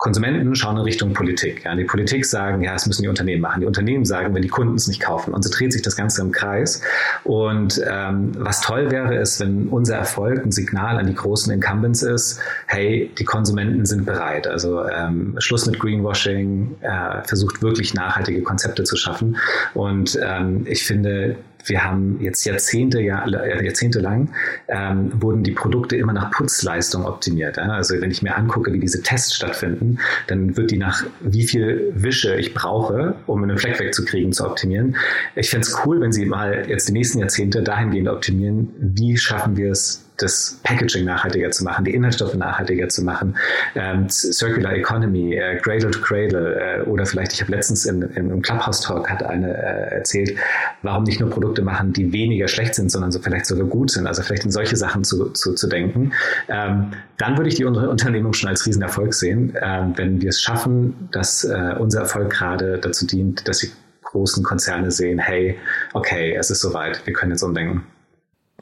Konsumenten 0.01 0.55
schauen 0.55 0.79
in 0.79 0.83
Richtung 0.85 1.13
Politik. 1.13 1.63
Ja, 1.67 1.77
die 1.77 1.85
Politik 1.85 2.25
sagen, 2.25 2.63
ja, 2.63 2.75
es 2.75 2.87
müssen 2.87 3.03
die 3.03 3.09
Unternehmen 3.09 3.43
machen. 3.43 3.61
Die 3.61 3.67
Unternehmen 3.67 4.07
sagen, 4.07 4.35
wenn 4.35 4.41
die 4.41 4.49
Kunden 4.49 4.75
es 4.75 4.89
nicht 4.89 5.03
kaufen. 5.03 5.35
Und 5.35 5.45
so 5.45 5.51
dreht 5.51 5.75
sich 5.75 5.83
das 5.83 5.95
Ganze 5.95 6.23
im 6.23 6.33
Kreis. 6.33 6.81
Und 7.23 7.83
ähm, 7.87 8.33
was 8.39 8.63
toll 8.63 8.91
wäre, 8.91 9.17
ist, 9.17 9.41
wenn 9.41 9.69
unser 9.69 9.97
Erfolg 9.97 10.43
ein 10.43 10.53
Signal 10.53 10.97
an 10.97 11.07
die 11.07 11.15
großen 11.15 11.53
Incumbents 11.53 12.03
ist, 12.03 12.41
hey, 12.67 13.11
die 13.19 13.25
Konsumenten 13.25 13.85
sind 13.85 14.07
bereit. 14.07 14.47
Also 14.47 14.89
ähm, 14.89 15.35
Schluss 15.37 15.67
mit 15.67 15.79
Greenwashing, 15.79 16.77
äh, 16.81 17.23
versucht 17.25 17.61
wirklich 17.61 17.93
nachhaltige 17.93 18.41
Konzepte 18.41 18.85
zu 18.85 18.97
schaffen. 18.97 19.37
Und 19.75 20.19
ähm, 20.25 20.65
ich 20.67 20.87
finde, 20.87 21.37
wir 21.65 21.85
haben 21.85 22.19
jetzt 22.21 22.45
Jahrzehnte, 22.45 23.01
ja, 23.01 23.25
äh, 23.27 23.65
jahrzehntelang 23.65 24.31
ähm, 24.69 25.13
wurden 25.21 25.43
die 25.43 25.53
Produkte 25.53 25.97
immer 25.97 26.13
nach 26.13 26.31
Putzleistung 26.31 27.05
optimiert. 27.05 27.57
Ja? 27.57 27.65
Also 27.65 28.01
wenn 28.01 28.11
ich 28.11 28.23
mir 28.23 28.37
angucke, 28.37 28.73
wie 28.73 28.81
diese 28.81 29.03
Tests 29.03 29.35
stattfinden, 29.35 29.99
dann 30.27 30.57
wird 30.57 30.71
die 30.71 30.79
nach 30.79 31.05
wie 31.21 31.47
viel 31.47 31.93
Wische 31.95 32.37
ich 32.37 32.55
brauche, 32.55 33.15
um 33.27 33.43
einen 33.43 33.59
Fleck 33.59 33.79
wegzukriegen, 33.81 34.33
zu 34.33 34.47
optimieren. 34.47 34.97
Ich 35.35 35.51
fände 35.51 35.67
es 35.67 35.77
cool, 35.85 36.01
wenn 36.01 36.13
Sie 36.13 36.27
mal 36.27 36.65
jetzt 36.69 36.89
die 36.89 36.93
nächsten 36.93 37.19
Jahrzehnte 37.19 37.63
dahingehend 37.63 38.09
optimieren, 38.09 38.69
wie 38.79 39.17
schaffen 39.17 39.57
wir 39.57 39.71
es, 39.71 40.10
das 40.23 40.61
Packaging 40.63 41.05
nachhaltiger 41.05 41.51
zu 41.51 41.65
machen, 41.65 41.85
die 41.85 41.95
Inhaltsstoffe 41.95 42.35
nachhaltiger 42.35 42.89
zu 42.89 43.03
machen, 43.03 43.37
ähm, 43.75 44.09
Circular 44.09 44.75
Economy, 44.75 45.35
äh, 45.35 45.57
Cradle 45.57 45.91
to 45.91 46.01
Cradle 46.01 46.55
äh, 46.55 46.83
oder 46.83 47.07
vielleicht, 47.07 47.33
ich 47.33 47.41
habe 47.41 47.53
letztens 47.53 47.87
in, 47.87 48.03
in, 48.03 48.31
im 48.31 48.43
Clubhouse 48.43 48.81
Talk 48.81 49.11
hat 49.11 49.23
eine 49.23 49.57
äh, 49.57 49.95
erzählt, 49.97 50.37
warum 50.83 51.05
nicht 51.05 51.21
nur 51.21 51.31
Produkte 51.31 51.63
machen, 51.63 51.93
die 51.93 52.13
weniger 52.13 52.49
schlecht 52.49 52.75
sind, 52.75 52.91
sondern 52.91 53.13
so 53.13 53.21
vielleicht 53.21 53.47
sogar 53.47 53.67
gut 53.67 53.91
sind, 53.91 54.07
also 54.07 54.23
vielleicht 54.23 54.45
in 54.45 54.51
solche 54.51 54.77
Sachen 54.77 55.05
zu, 55.05 55.31
zu, 55.31 55.55
zu 55.55 55.69
denken. 55.69 56.13
Ähm, 56.49 56.93
dann 57.19 57.37
würde 57.37 57.49
ich 57.49 57.57
die 57.57 57.65
Unternehmung 57.65 58.33
schon 58.33 58.49
als 58.49 58.67
Riesenerfolg 58.67 59.15
sehen, 59.15 59.57
ähm, 59.61 59.93
wenn 59.97 60.21
wir 60.21 60.31
es 60.31 60.41
schaffen, 60.41 61.09
dass 61.13 61.45
äh, 61.45 61.75
unser 61.79 62.01
Erfolg 62.01 62.31
gerade 62.31 62.79
dazu 62.79 63.07
dient, 63.07 63.47
dass 63.47 63.59
die 63.59 63.71
großen 64.03 64.43
Konzerne 64.43 64.91
sehen, 64.91 65.19
hey, 65.19 65.57
okay, 65.93 66.35
es 66.35 66.51
ist 66.51 66.61
soweit, 66.61 67.07
wir 67.07 67.13
können 67.13 67.33
jetzt 67.33 67.43
umdenken. 67.43 67.85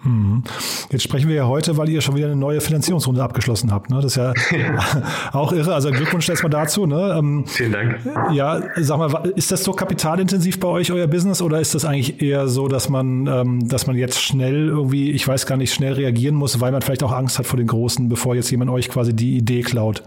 Mhm. 0.02 0.42
Jetzt 0.90 1.02
sprechen 1.02 1.28
wir 1.28 1.36
ja 1.36 1.46
heute, 1.46 1.76
weil 1.76 1.88
ihr 1.88 2.00
schon 2.00 2.16
wieder 2.16 2.26
eine 2.26 2.36
neue 2.36 2.60
Finanzierungsrunde 2.60 3.22
abgeschlossen 3.22 3.72
habt. 3.72 3.90
Ne? 3.90 3.96
Das 3.96 4.12
ist 4.12 4.16
ja, 4.16 4.32
auch 5.32 5.52
irre. 5.52 5.74
Also 5.74 5.90
Glückwunsch 5.90 6.28
erstmal 6.28 6.50
dazu. 6.50 6.86
Ne? 6.86 7.16
Ähm, 7.18 7.44
Vielen 7.46 7.72
Dank. 7.72 7.98
Ja, 8.32 8.62
sag 8.76 8.98
mal, 8.98 9.32
ist 9.36 9.50
das 9.50 9.64
so 9.64 9.72
kapitalintensiv 9.72 10.60
bei 10.60 10.68
euch, 10.68 10.92
euer 10.92 11.06
Business, 11.06 11.42
oder 11.42 11.60
ist 11.60 11.74
das 11.74 11.84
eigentlich 11.84 12.22
eher 12.22 12.48
so, 12.48 12.68
dass 12.68 12.88
man, 12.88 13.26
ähm, 13.26 13.68
dass 13.68 13.86
man 13.86 13.96
jetzt 13.96 14.20
schnell 14.20 14.68
irgendwie, 14.68 15.10
ich 15.10 15.26
weiß 15.26 15.46
gar 15.46 15.56
nicht, 15.56 15.72
schnell 15.72 15.94
reagieren 15.94 16.34
muss, 16.34 16.60
weil 16.60 16.72
man 16.72 16.82
vielleicht 16.82 17.02
auch 17.02 17.12
Angst 17.12 17.38
hat 17.38 17.46
vor 17.46 17.56
den 17.56 17.66
Großen, 17.66 18.08
bevor 18.08 18.34
jetzt 18.34 18.50
jemand 18.50 18.70
euch 18.70 18.88
quasi 18.88 19.14
die 19.14 19.36
Idee 19.36 19.62
klaut? 19.62 20.02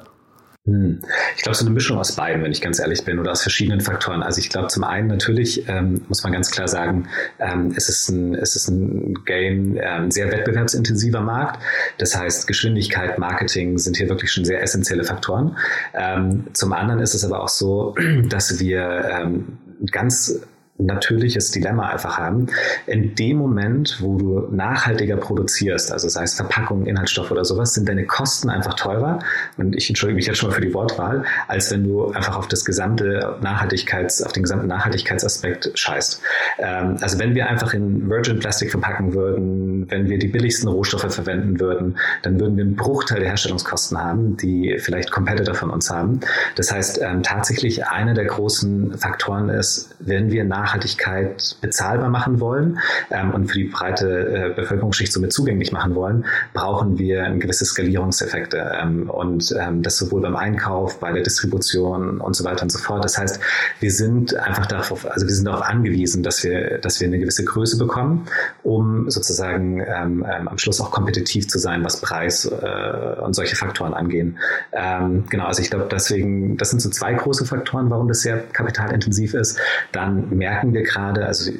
Hm. 0.65 0.99
Ich 1.35 1.41
glaube, 1.41 1.55
so 1.55 1.65
eine 1.65 1.73
Mischung 1.73 1.97
aus 1.97 2.15
beiden, 2.15 2.43
wenn 2.43 2.51
ich 2.51 2.61
ganz 2.61 2.77
ehrlich 2.77 3.03
bin, 3.03 3.17
oder 3.17 3.31
aus 3.31 3.41
verschiedenen 3.41 3.81
Faktoren. 3.81 4.21
Also 4.21 4.39
ich 4.39 4.49
glaube, 4.49 4.67
zum 4.67 4.83
einen 4.83 5.07
natürlich 5.07 5.67
ähm, 5.67 6.01
muss 6.07 6.23
man 6.23 6.33
ganz 6.33 6.51
klar 6.51 6.67
sagen, 6.67 7.07
ähm, 7.39 7.73
es, 7.75 7.89
ist 7.89 8.09
ein, 8.09 8.35
es 8.35 8.55
ist 8.55 8.67
ein 8.67 9.15
Game, 9.25 9.75
äh, 9.77 9.81
ein 9.81 10.11
sehr 10.11 10.31
wettbewerbsintensiver 10.31 11.21
Markt. 11.21 11.63
Das 11.97 12.15
heißt, 12.15 12.47
Geschwindigkeit, 12.47 13.17
Marketing 13.17 13.79
sind 13.79 13.97
hier 13.97 14.07
wirklich 14.07 14.31
schon 14.31 14.45
sehr 14.45 14.61
essentielle 14.61 15.03
Faktoren. 15.03 15.57
Ähm, 15.95 16.45
zum 16.53 16.73
anderen 16.73 17.01
ist 17.01 17.15
es 17.15 17.25
aber 17.25 17.41
auch 17.41 17.49
so, 17.49 17.95
dass 18.29 18.59
wir 18.59 19.09
ähm, 19.11 19.57
ganz 19.91 20.41
natürliches 20.85 21.51
Dilemma 21.51 21.89
einfach 21.89 22.17
haben. 22.17 22.47
In 22.87 23.15
dem 23.15 23.37
Moment, 23.37 23.97
wo 23.99 24.17
du 24.17 24.47
nachhaltiger 24.51 25.17
produzierst, 25.17 25.91
also 25.91 26.09
sei 26.09 26.23
es 26.23 26.35
Verpackung, 26.35 26.85
Inhaltsstoff 26.85 27.31
oder 27.31 27.45
sowas, 27.45 27.73
sind 27.73 27.87
deine 27.87 28.05
Kosten 28.05 28.49
einfach 28.49 28.75
teurer. 28.75 29.19
Und 29.57 29.75
ich 29.75 29.89
entschuldige 29.89 30.15
mich 30.15 30.27
jetzt 30.27 30.37
schon 30.37 30.49
mal 30.49 30.55
für 30.55 30.61
die 30.61 30.73
Wortwahl, 30.73 31.23
als 31.47 31.71
wenn 31.71 31.83
du 31.83 32.11
einfach 32.11 32.37
auf 32.37 32.47
das 32.47 32.65
gesamte 32.65 33.37
Nachhaltigkeits, 33.41 34.23
auf 34.23 34.31
den 34.31 34.43
gesamten 34.43 34.67
Nachhaltigkeitsaspekt 34.67 35.71
scheißt. 35.73 36.21
Ähm, 36.59 36.97
also 37.01 37.19
wenn 37.19 37.35
wir 37.35 37.47
einfach 37.47 37.73
in 37.73 38.09
Virgin 38.09 38.39
Plastic 38.39 38.71
verpacken 38.71 39.13
würden, 39.13 39.89
wenn 39.89 40.09
wir 40.09 40.19
die 40.19 40.27
billigsten 40.27 40.69
Rohstoffe 40.69 41.13
verwenden 41.13 41.59
würden, 41.59 41.97
dann 42.23 42.39
würden 42.39 42.57
wir 42.57 42.63
einen 42.63 42.75
Bruchteil 42.75 43.19
der 43.19 43.29
Herstellungskosten 43.29 43.97
haben, 43.97 44.37
die 44.37 44.77
vielleicht 44.79 45.11
Competitor 45.11 45.55
von 45.55 45.69
uns 45.69 45.89
haben. 45.89 46.19
Das 46.55 46.71
heißt, 46.71 47.01
ähm, 47.01 47.23
tatsächlich 47.23 47.87
einer 47.87 48.13
der 48.13 48.25
großen 48.25 48.97
Faktoren 48.97 49.49
ist, 49.49 49.89
wenn 49.99 50.31
wir 50.31 50.43
nach 50.43 50.70
Nachhaltigkeit 50.71 51.55
bezahlbar 51.61 52.09
machen 52.09 52.39
wollen 52.39 52.79
ähm, 53.09 53.31
und 53.31 53.47
für 53.47 53.57
die 53.57 53.65
breite 53.65 54.51
äh, 54.51 54.53
Bevölkerungsschicht 54.53 55.11
somit 55.11 55.33
zugänglich 55.33 55.71
machen 55.71 55.95
wollen, 55.95 56.25
brauchen 56.53 56.97
wir 56.97 57.29
gewisse 57.31 57.65
Skalierungseffekte 57.65 58.71
ähm, 58.81 59.09
und 59.09 59.53
ähm, 59.59 59.83
das 59.83 59.97
sowohl 59.97 60.21
beim 60.21 60.35
Einkauf, 60.35 60.99
bei 60.99 61.11
der 61.11 61.23
Distribution 61.23 62.19
und 62.19 62.35
so 62.35 62.43
weiter 62.43 62.63
und 62.63 62.71
so 62.71 62.79
fort. 62.79 63.03
Das 63.03 63.17
heißt, 63.17 63.39
wir 63.79 63.91
sind 63.91 64.35
einfach 64.35 64.65
darauf, 64.65 65.09
also 65.09 65.27
wir 65.27 65.33
sind 65.33 65.45
darauf 65.45 65.61
angewiesen, 65.61 66.23
dass 66.23 66.43
wir, 66.43 66.77
dass 66.79 66.99
wir 66.99 67.07
eine 67.07 67.19
gewisse 67.19 67.43
Größe 67.43 67.77
bekommen, 67.77 68.27
um 68.63 69.09
sozusagen 69.09 69.81
ähm, 69.81 70.25
ähm, 70.29 70.47
am 70.47 70.57
Schluss 70.57 70.79
auch 70.79 70.91
kompetitiv 70.91 71.47
zu 71.47 71.59
sein, 71.59 71.83
was 71.83 72.01
Preis 72.01 72.45
äh, 72.45 73.21
und 73.21 73.33
solche 73.33 73.55
Faktoren 73.55 73.93
angehen. 73.93 74.37
Ähm, 74.71 75.25
genau, 75.29 75.45
also 75.45 75.61
ich 75.61 75.69
glaube, 75.69 75.87
deswegen, 75.91 76.57
das 76.57 76.69
sind 76.69 76.81
so 76.81 76.89
zwei 76.89 77.13
große 77.13 77.45
Faktoren, 77.45 77.89
warum 77.89 78.07
das 78.07 78.21
sehr 78.21 78.39
kapitalintensiv 78.39 79.33
ist. 79.33 79.59
Dann 79.91 80.29
merken 80.29 80.60
merken 80.63 80.73
wir 80.73 80.83
gerade, 80.83 81.25
also 81.25 81.51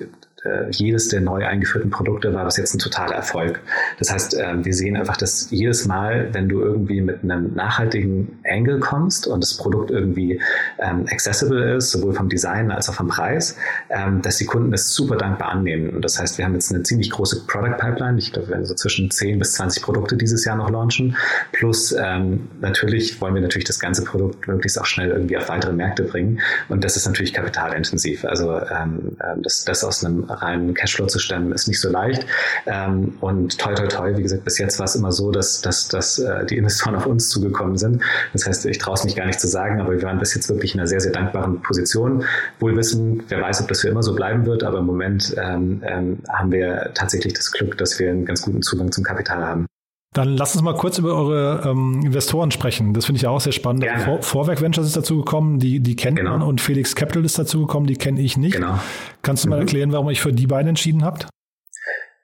jedes 0.72 1.10
der 1.10 1.22
neu 1.22 1.46
eingeführten 1.46 1.92
Produkte 1.92 2.34
war 2.34 2.46
bis 2.46 2.58
jetzt 2.58 2.74
ein 2.74 2.80
totaler 2.80 3.16
Erfolg. 3.16 3.60
Das 4.00 4.12
heißt, 4.12 4.34
äh, 4.34 4.66
wir 4.66 4.74
sehen 4.74 4.98
einfach, 4.98 5.18
dass 5.18 5.52
jedes 5.52 5.86
Mal, 5.86 6.30
wenn 6.34 6.50
du 6.50 6.62
irgendwie 6.62 7.02
mit 7.02 7.24
einem 7.24 7.54
nachhaltigen 7.54 8.40
Angle 8.44 8.80
kommst 8.80 9.28
und 9.28 9.44
das 9.44 9.56
Produkt 9.56 9.92
irgendwie 9.92 10.42
ähm, 10.80 11.06
accessible 11.12 11.76
ist, 11.76 11.92
sowohl 11.92 12.14
vom 12.14 12.28
Design 12.28 12.72
als 12.72 12.90
auch 12.90 12.96
vom 12.96 13.08
Preis, 13.08 13.56
ähm, 13.90 14.22
dass 14.24 14.38
die 14.38 14.46
Kunden 14.46 14.74
es 14.74 14.94
super 14.94 15.16
dankbar 15.16 15.50
annehmen. 15.50 15.92
Und 15.92 16.04
das 16.04 16.20
heißt, 16.20 16.40
wir 16.40 16.46
haben 16.46 16.54
jetzt 16.56 16.74
eine 16.74 16.82
ziemlich 16.82 17.12
große 17.12 17.46
Product 17.46 17.78
Pipeline. 17.78 18.18
Ich 18.18 18.34
glaube, 18.34 18.48
wir 18.48 18.56
werden 18.56 18.66
so 18.66 18.74
zwischen 18.74 19.12
10 19.12 19.38
bis 19.38 19.54
20 19.54 19.84
Produkte 19.84 20.18
dieses 20.18 20.44
Jahr 20.46 20.56
noch 20.56 20.72
launchen. 20.72 21.16
Plus 21.52 21.96
ähm, 21.98 22.50
natürlich 22.62 23.22
wollen 23.22 23.36
wir 23.36 23.42
natürlich 23.42 23.66
das 23.66 23.80
ganze 23.80 24.04
Produkt 24.04 24.48
möglichst 24.48 24.80
auch 24.80 24.86
schnell 24.86 25.10
irgendwie 25.10 25.38
auf 25.38 25.50
weitere 25.50 25.74
Märkte 25.74 26.04
bringen. 26.04 26.40
Und 26.68 26.84
das 26.84 26.96
ist 26.96 27.06
natürlich 27.06 27.34
kapitalintensiv. 27.34 28.26
Also 28.26 28.60
ähm, 28.60 29.18
äh, 29.20 29.40
das, 29.44 29.66
das 29.66 29.84
aus 29.84 30.04
einem 30.04 30.31
reinen 30.34 30.74
Cashflow 30.74 31.08
zu 31.08 31.20
stemmen, 31.20 31.52
ist 31.52 31.68
nicht 31.68 31.80
so 31.80 31.90
leicht. 31.90 32.26
Ähm, 32.66 33.18
und 33.22 33.58
toi, 33.58 33.74
toi, 33.74 33.88
toi, 33.88 34.16
wie 34.16 34.24
gesagt, 34.24 34.44
bis 34.44 34.58
jetzt 34.58 34.80
war 34.80 34.86
es 34.86 34.96
immer 34.96 35.12
so, 35.12 35.32
dass, 35.32 35.62
dass, 35.62 35.88
dass 35.88 36.20
äh, 36.20 36.46
die 36.46 36.58
Investoren 36.58 36.96
auf 36.96 37.06
uns 37.06 37.30
zugekommen 37.30 37.78
sind. 37.78 38.02
Das 38.34 38.48
heißt, 38.48 38.66
ich 38.66 38.78
traue 38.78 38.96
es 38.96 39.04
mich 39.04 39.16
gar 39.16 39.26
nicht 39.26 39.40
zu 39.40 39.48
sagen, 39.48 39.80
aber 39.82 39.92
wir 39.92 40.02
waren 40.04 40.20
bis 40.20 40.34
jetzt 40.36 40.50
wirklich 40.50 40.74
in 40.74 40.80
einer 40.80 40.88
sehr, 40.88 41.02
sehr 41.02 41.12
dankbaren 41.12 41.62
Position. 41.62 42.24
Wohl 42.60 42.76
wissen, 42.76 43.24
wer 43.30 43.42
weiß, 43.42 43.62
ob 43.62 43.68
das 43.68 43.82
für 43.82 43.90
immer 43.90 44.04
so 44.04 44.16
bleiben 44.16 44.46
wird, 44.46 44.64
aber 44.64 44.80
im 44.80 44.86
Moment 44.86 45.36
ähm, 45.38 45.82
ähm, 45.86 46.20
haben 46.30 46.52
wir 46.52 46.92
tatsächlich 46.94 47.34
das 47.34 47.52
Glück, 47.52 47.78
dass 47.78 48.00
wir 48.00 48.10
einen 48.10 48.26
ganz 48.26 48.42
guten 48.42 48.62
Zugang 48.62 48.92
zum 48.92 49.04
Kapital 49.04 49.46
haben. 49.46 49.71
Dann 50.14 50.36
lass 50.36 50.56
uns 50.56 50.62
mal 50.62 50.76
kurz 50.76 50.98
über 50.98 51.16
eure 51.16 51.70
ähm, 51.70 52.02
Investoren 52.04 52.52
sprechen. 52.52 52.94
Das 52.94 53.06
finde 53.06 53.18
ich 53.18 53.22
ja 53.24 53.30
auch 53.30 53.40
sehr 53.40 53.54
spannend. 53.54 53.86
Vor, 54.04 54.22
Vorwerk 54.22 54.62
Ventures 54.62 54.88
ist 54.88 54.98
dazu 54.98 55.20
gekommen, 55.20 55.58
die, 55.58 55.80
die 55.80 55.96
kennt 55.96 56.18
genau. 56.18 56.32
man 56.32 56.42
und 56.42 56.60
Felix 56.60 56.96
Capital 56.96 57.24
ist 57.24 57.40
dazu 57.40 57.62
gekommen, 57.62 57.88
die 57.88 57.96
kenne 57.96 58.20
ich 58.20 58.36
nicht. 58.36 58.56
Genau. 58.56 58.78
Kannst 59.22 59.46
du 59.46 59.50
mal 59.50 59.56
mhm. 59.56 59.62
erklären, 59.62 59.92
warum 59.94 60.08
ihr 60.08 60.12
euch 60.12 60.22
für 60.22 60.34
die 60.34 60.48
beiden 60.48 60.68
entschieden 60.68 61.06
habt? 61.06 61.28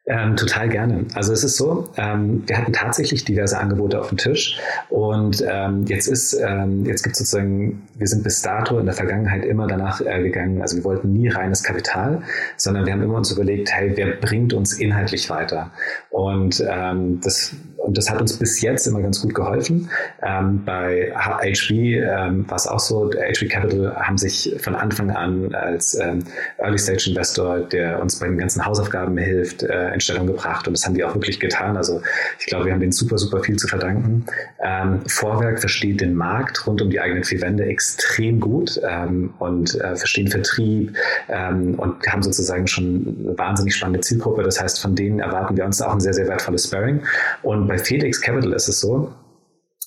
Ähm, 0.10 0.38
total 0.38 0.70
gerne. 0.70 1.06
Also 1.16 1.34
es 1.34 1.44
ist 1.44 1.58
so, 1.58 1.90
ähm, 1.98 2.44
wir 2.48 2.58
hatten 2.58 2.72
tatsächlich 2.72 3.26
diverse 3.26 3.60
Angebote 3.60 4.00
auf 4.00 4.08
dem 4.08 4.18
Tisch 4.18 4.58
und 4.90 5.44
ähm, 5.46 5.84
jetzt 5.86 6.08
ist, 6.08 6.34
ähm, 6.34 6.86
jetzt 6.86 7.04
gibt 7.04 7.16
es 7.16 7.20
sozusagen, 7.20 7.86
wir 7.98 8.08
sind 8.08 8.24
bis 8.24 8.42
dato 8.42 8.80
in 8.80 8.86
der 8.86 8.96
Vergangenheit 8.96 9.44
immer 9.44 9.68
danach 9.68 10.00
äh, 10.00 10.24
gegangen, 10.24 10.62
also 10.62 10.78
wir 10.78 10.86
wollten 10.86 11.12
nie 11.12 11.28
reines 11.28 11.62
Kapital, 11.62 12.22
sondern 12.56 12.86
wir 12.86 12.94
haben 12.94 13.04
immer 13.04 13.16
uns 13.16 13.32
überlegt, 13.32 13.70
hey, 13.70 13.92
wer 13.96 14.16
bringt 14.16 14.54
uns 14.54 14.80
inhaltlich 14.80 15.30
weiter? 15.30 15.72
Und 16.10 16.64
ähm, 16.66 17.20
das 17.22 17.54
und 17.88 17.98
das 17.98 18.10
hat 18.10 18.20
uns 18.20 18.38
bis 18.38 18.62
jetzt 18.62 18.86
immer 18.86 19.02
ganz 19.02 19.22
gut 19.22 19.34
geholfen. 19.34 19.90
Ähm, 20.22 20.66
bei 20.66 21.14
HB 21.16 21.72
ähm, 21.72 22.50
war 22.50 22.58
es 22.58 22.68
auch 22.68 22.82
so, 22.82 23.10
HB 23.12 23.48
Capital 23.48 23.96
haben 23.96 24.18
sich 24.18 24.54
von 24.60 24.76
Anfang 24.76 25.10
an 25.10 25.56
als 25.56 25.98
ähm, 25.98 26.20
Early 26.58 26.78
Stage 26.78 27.06
Investor, 27.08 27.60
der 27.60 28.02
uns 28.02 28.20
bei 28.20 28.28
den 28.28 28.38
ganzen 28.38 28.66
Hausaufgaben 28.66 29.18
hilft, 29.18 29.64
äh, 29.64 29.94
in 29.94 30.02
Stellung 30.02 30.28
gebracht. 30.28 30.68
Und 30.68 30.76
das 30.76 30.86
haben 30.86 30.96
die 30.96 31.06
auch 31.06 31.16
wirklich 31.16 31.40
getan. 31.40 31.78
Also 31.78 32.02
ich 32.40 32.48
glaube, 32.48 32.66
wir 32.66 32.74
haben 32.74 32.82
denen 32.82 32.92
super, 32.92 33.18
super 33.18 33.40
viel 33.42 33.56
zu 33.56 33.70
verdanken. 33.70 34.26
Ähm, 34.62 35.00
Vorwerk 35.08 35.62
versteht 35.62 36.02
den 36.02 36.14
Markt 36.14 36.68
rund 36.68 36.82
um 36.82 36.90
die 36.90 37.00
eigenen 37.00 37.24
vier 37.24 37.40
Wände 37.40 37.64
extrem 37.68 38.42
gut 38.42 38.82
ähm, 38.86 39.34
und 39.40 39.80
äh, 39.80 39.96
verstehen 39.96 40.28
Vertrieb 40.28 40.94
ähm, 41.30 41.76
und 41.76 42.06
haben 42.06 42.22
sozusagen 42.22 42.68
schon 42.68 43.16
eine 43.24 43.38
wahnsinnig 43.38 43.78
spannende 43.78 44.02
Zielgruppe. 44.02 44.44
Das 44.44 44.62
heißt, 44.62 44.82
von 44.82 44.94
denen 44.94 45.22
erwarten 45.22 45.56
wir 45.56 45.64
uns 45.64 45.82
auch 45.82 45.94
ein 45.94 46.02
sehr, 46.02 46.14
sehr 46.14 46.28
wertvolles 46.28 46.66
Sparring. 46.66 47.02
Und 47.44 47.70
bei 47.70 47.77
FedEx 47.80 48.22
Capital 48.22 48.54
ist 48.54 48.68
es 48.68 48.80
so, 48.80 49.14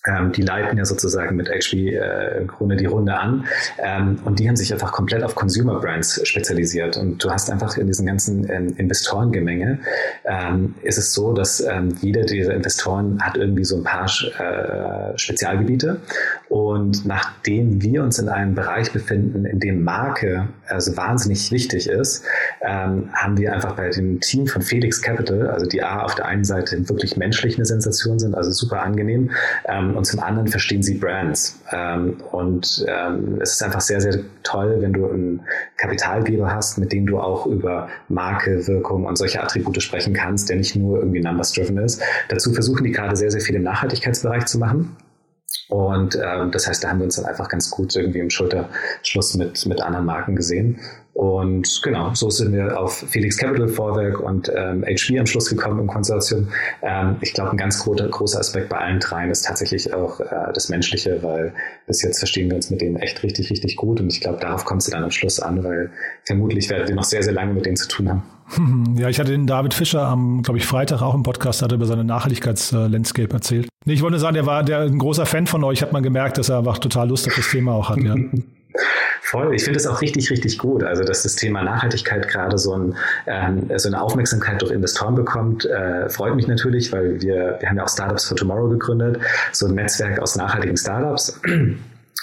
ähm, 0.07 0.33
die 0.33 0.42
leiten 0.42 0.78
ja 0.78 0.85
sozusagen 0.85 1.37
mit 1.37 1.49
HB 1.49 1.73
äh, 1.75 2.38
im 2.38 2.47
Grunde 2.47 2.76
die 2.76 2.87
Runde 2.87 3.19
an. 3.19 3.47
Ähm, 3.78 4.19
und 4.25 4.38
die 4.38 4.49
haben 4.49 4.57
sich 4.57 4.73
einfach 4.73 4.92
komplett 4.92 5.23
auf 5.23 5.35
Consumer 5.35 5.78
Brands 5.80 6.26
spezialisiert. 6.26 6.97
Und 6.97 7.23
du 7.23 7.30
hast 7.30 7.50
einfach 7.50 7.76
in 7.76 7.87
diesen 7.87 8.07
ganzen 8.07 8.49
ähm, 8.50 8.75
Investorengemenge 8.76 9.80
ähm, 10.25 10.75
ist 10.83 10.99
es 10.99 11.12
so, 11.12 11.33
dass 11.33 11.61
ähm, 11.61 11.95
jeder 12.00 12.25
dieser 12.25 12.54
Investoren 12.54 13.21
hat 13.21 13.37
irgendwie 13.37 13.64
so 13.64 13.76
ein 13.76 13.85
paar 13.85 14.07
äh, 14.07 15.19
Spezialgebiete. 15.19 16.00
Und 16.49 17.04
nachdem 17.04 17.83
wir 17.83 18.02
uns 18.02 18.19
in 18.19 18.28
einem 18.28 18.54
Bereich 18.54 18.92
befinden, 18.92 19.45
in 19.45 19.61
dem 19.61 19.85
Marke 19.85 20.49
also 20.66 20.97
wahnsinnig 20.97 21.50
wichtig 21.52 21.88
ist, 21.88 22.25
ähm, 22.62 23.11
haben 23.12 23.37
wir 23.37 23.52
einfach 23.52 23.76
bei 23.76 23.90
dem 23.90 24.21
Team 24.21 24.47
von 24.47 24.62
Felix 24.62 25.02
Capital, 25.02 25.49
also 25.49 25.66
die 25.66 25.83
A 25.83 26.02
auf 26.02 26.14
der 26.14 26.26
einen 26.26 26.45
Seite 26.45 26.88
wirklich 26.88 27.16
menschlich 27.16 27.57
eine 27.57 27.66
Sensation 27.66 28.19
sind, 28.19 28.35
also 28.35 28.50
super 28.50 28.83
angenehm, 28.83 29.30
ähm, 29.66 29.89
und 29.97 30.04
zum 30.04 30.20
anderen 30.20 30.49
verstehen 30.49 30.82
sie 30.82 30.94
Brands. 30.94 31.61
Ähm, 31.73 32.16
und 32.32 32.85
ähm, 32.88 33.38
es 33.40 33.52
ist 33.52 33.62
einfach 33.62 33.80
sehr, 33.80 34.00
sehr 34.00 34.20
toll, 34.42 34.76
wenn 34.80 34.92
du 34.92 35.09
einen 35.09 35.40
Kapitalgeber 35.76 36.52
hast, 36.52 36.78
mit 36.78 36.92
dem 36.92 37.06
du 37.06 37.18
auch 37.18 37.47
über 37.47 37.88
Marke, 38.09 38.66
Wirkung 38.66 39.04
und 39.06 39.16
solche 39.16 39.42
Attribute 39.42 39.82
sprechen 39.82 40.14
kannst, 40.14 40.49
der 40.49 40.56
nicht 40.56 40.76
nur 40.76 40.99
irgendwie 40.99 41.20
numbers-driven 41.20 41.78
ist. 41.78 42.02
Dazu 42.28 42.52
versuchen 42.52 42.85
die 42.85 42.92
gerade 42.92 43.16
sehr, 43.16 43.30
sehr 43.30 43.40
viel 43.40 43.56
im 43.56 43.62
Nachhaltigkeitsbereich 43.62 44.47
zu 44.47 44.59
machen. 44.59 44.97
Und 45.68 46.18
ähm, 46.20 46.50
das 46.50 46.66
heißt, 46.66 46.82
da 46.82 46.90
haben 46.90 46.99
wir 46.99 47.04
uns 47.04 47.16
dann 47.16 47.26
einfach 47.26 47.49
ganz 47.49 47.70
gut 47.70 47.94
irgendwie 47.94 48.18
im 48.18 48.30
Schulterschluss 48.30 49.37
mit, 49.37 49.64
mit 49.66 49.80
anderen 49.80 50.04
Marken 50.04 50.35
gesehen. 50.35 50.80
Und 51.20 51.82
genau, 51.82 52.14
so 52.14 52.30
sind 52.30 52.54
wir 52.54 52.80
auf 52.80 53.04
Felix 53.10 53.36
Capital 53.36 53.68
Vorwerk 53.68 54.20
und 54.20 54.50
ähm, 54.56 54.82
HB 54.86 55.18
am 55.18 55.26
Schluss 55.26 55.50
gekommen 55.50 55.78
im 55.78 55.86
Konsortium. 55.86 56.48
Ähm, 56.80 57.16
ich 57.20 57.34
glaube, 57.34 57.50
ein 57.50 57.58
ganz 57.58 57.84
großer, 57.84 58.08
großer 58.08 58.40
Aspekt 58.40 58.70
bei 58.70 58.78
allen 58.78 59.00
dreien 59.00 59.30
ist 59.30 59.44
tatsächlich 59.44 59.92
auch 59.92 60.18
äh, 60.20 60.24
das 60.54 60.70
Menschliche, 60.70 61.22
weil 61.22 61.52
bis 61.86 62.00
jetzt 62.00 62.20
verstehen 62.20 62.48
wir 62.48 62.56
uns 62.56 62.70
mit 62.70 62.80
denen 62.80 62.96
echt 62.96 63.22
richtig, 63.22 63.50
richtig 63.50 63.76
gut. 63.76 64.00
Und 64.00 64.10
ich 64.10 64.22
glaube, 64.22 64.38
darauf 64.40 64.64
kommt 64.64 64.80
es 64.80 64.88
dann 64.88 65.04
am 65.04 65.10
Schluss 65.10 65.40
an, 65.40 65.62
weil 65.62 65.90
vermutlich 66.24 66.70
werden 66.70 66.88
wir 66.88 66.94
noch 66.94 67.04
sehr, 67.04 67.22
sehr 67.22 67.34
lange 67.34 67.52
mit 67.52 67.66
denen 67.66 67.76
zu 67.76 67.88
tun 67.88 68.08
haben. 68.08 68.22
Ja, 68.96 69.08
ich 69.08 69.20
hatte 69.20 69.30
den 69.30 69.46
David 69.46 69.74
Fischer 69.74 70.02
am, 70.02 70.42
glaube 70.42 70.58
ich, 70.58 70.66
Freitag 70.66 71.02
auch 71.02 71.14
im 71.14 71.22
Podcast, 71.22 71.60
hat 71.62 71.70
über 71.70 71.84
seine 71.84 72.02
Nachhaltigkeitslandscape 72.02 73.32
erzählt. 73.32 73.68
Nee, 73.84 73.92
ich 73.92 74.02
wollte 74.02 74.18
sagen, 74.18 74.34
der 74.34 74.46
war 74.46 74.64
der 74.64 74.80
ein 74.80 74.98
großer 74.98 75.26
Fan 75.26 75.46
von 75.46 75.62
euch, 75.64 75.82
hat 75.82 75.92
man 75.92 76.02
gemerkt, 76.02 76.38
dass 76.38 76.48
er 76.48 76.58
einfach 76.58 76.78
total 76.78 77.10
Lust 77.10 77.28
auf 77.28 77.34
das 77.36 77.48
Thema 77.50 77.72
auch 77.74 77.90
hat. 77.90 77.98
Ja. 77.98 78.16
Voll. 79.30 79.54
Ich 79.54 79.62
finde 79.62 79.78
es 79.78 79.87
auch 79.87 80.02
richtig, 80.02 80.28
richtig 80.32 80.58
gut. 80.58 80.82
Also, 80.82 81.04
dass 81.04 81.22
das 81.22 81.37
Thema 81.37 81.62
Nachhaltigkeit 81.62 82.26
gerade 82.26 82.58
so, 82.58 82.75
ein, 82.75 82.96
ähm, 83.28 83.70
so 83.76 83.88
eine 83.88 84.02
Aufmerksamkeit 84.02 84.60
durch 84.60 84.72
Investoren 84.72 85.14
bekommt, 85.14 85.64
äh, 85.66 86.08
freut 86.08 86.34
mich 86.34 86.49
natürlich, 86.49 86.92
weil 86.92 87.22
wir, 87.22 87.56
wir 87.60 87.68
haben 87.68 87.76
ja 87.76 87.84
auch 87.84 87.88
Startups 87.88 88.25
for 88.25 88.37
Tomorrow 88.37 88.68
gegründet, 88.68 89.20
so 89.52 89.66
ein 89.66 89.76
Netzwerk 89.76 90.18
aus 90.18 90.34
nachhaltigen 90.34 90.76
Startups. 90.76 91.40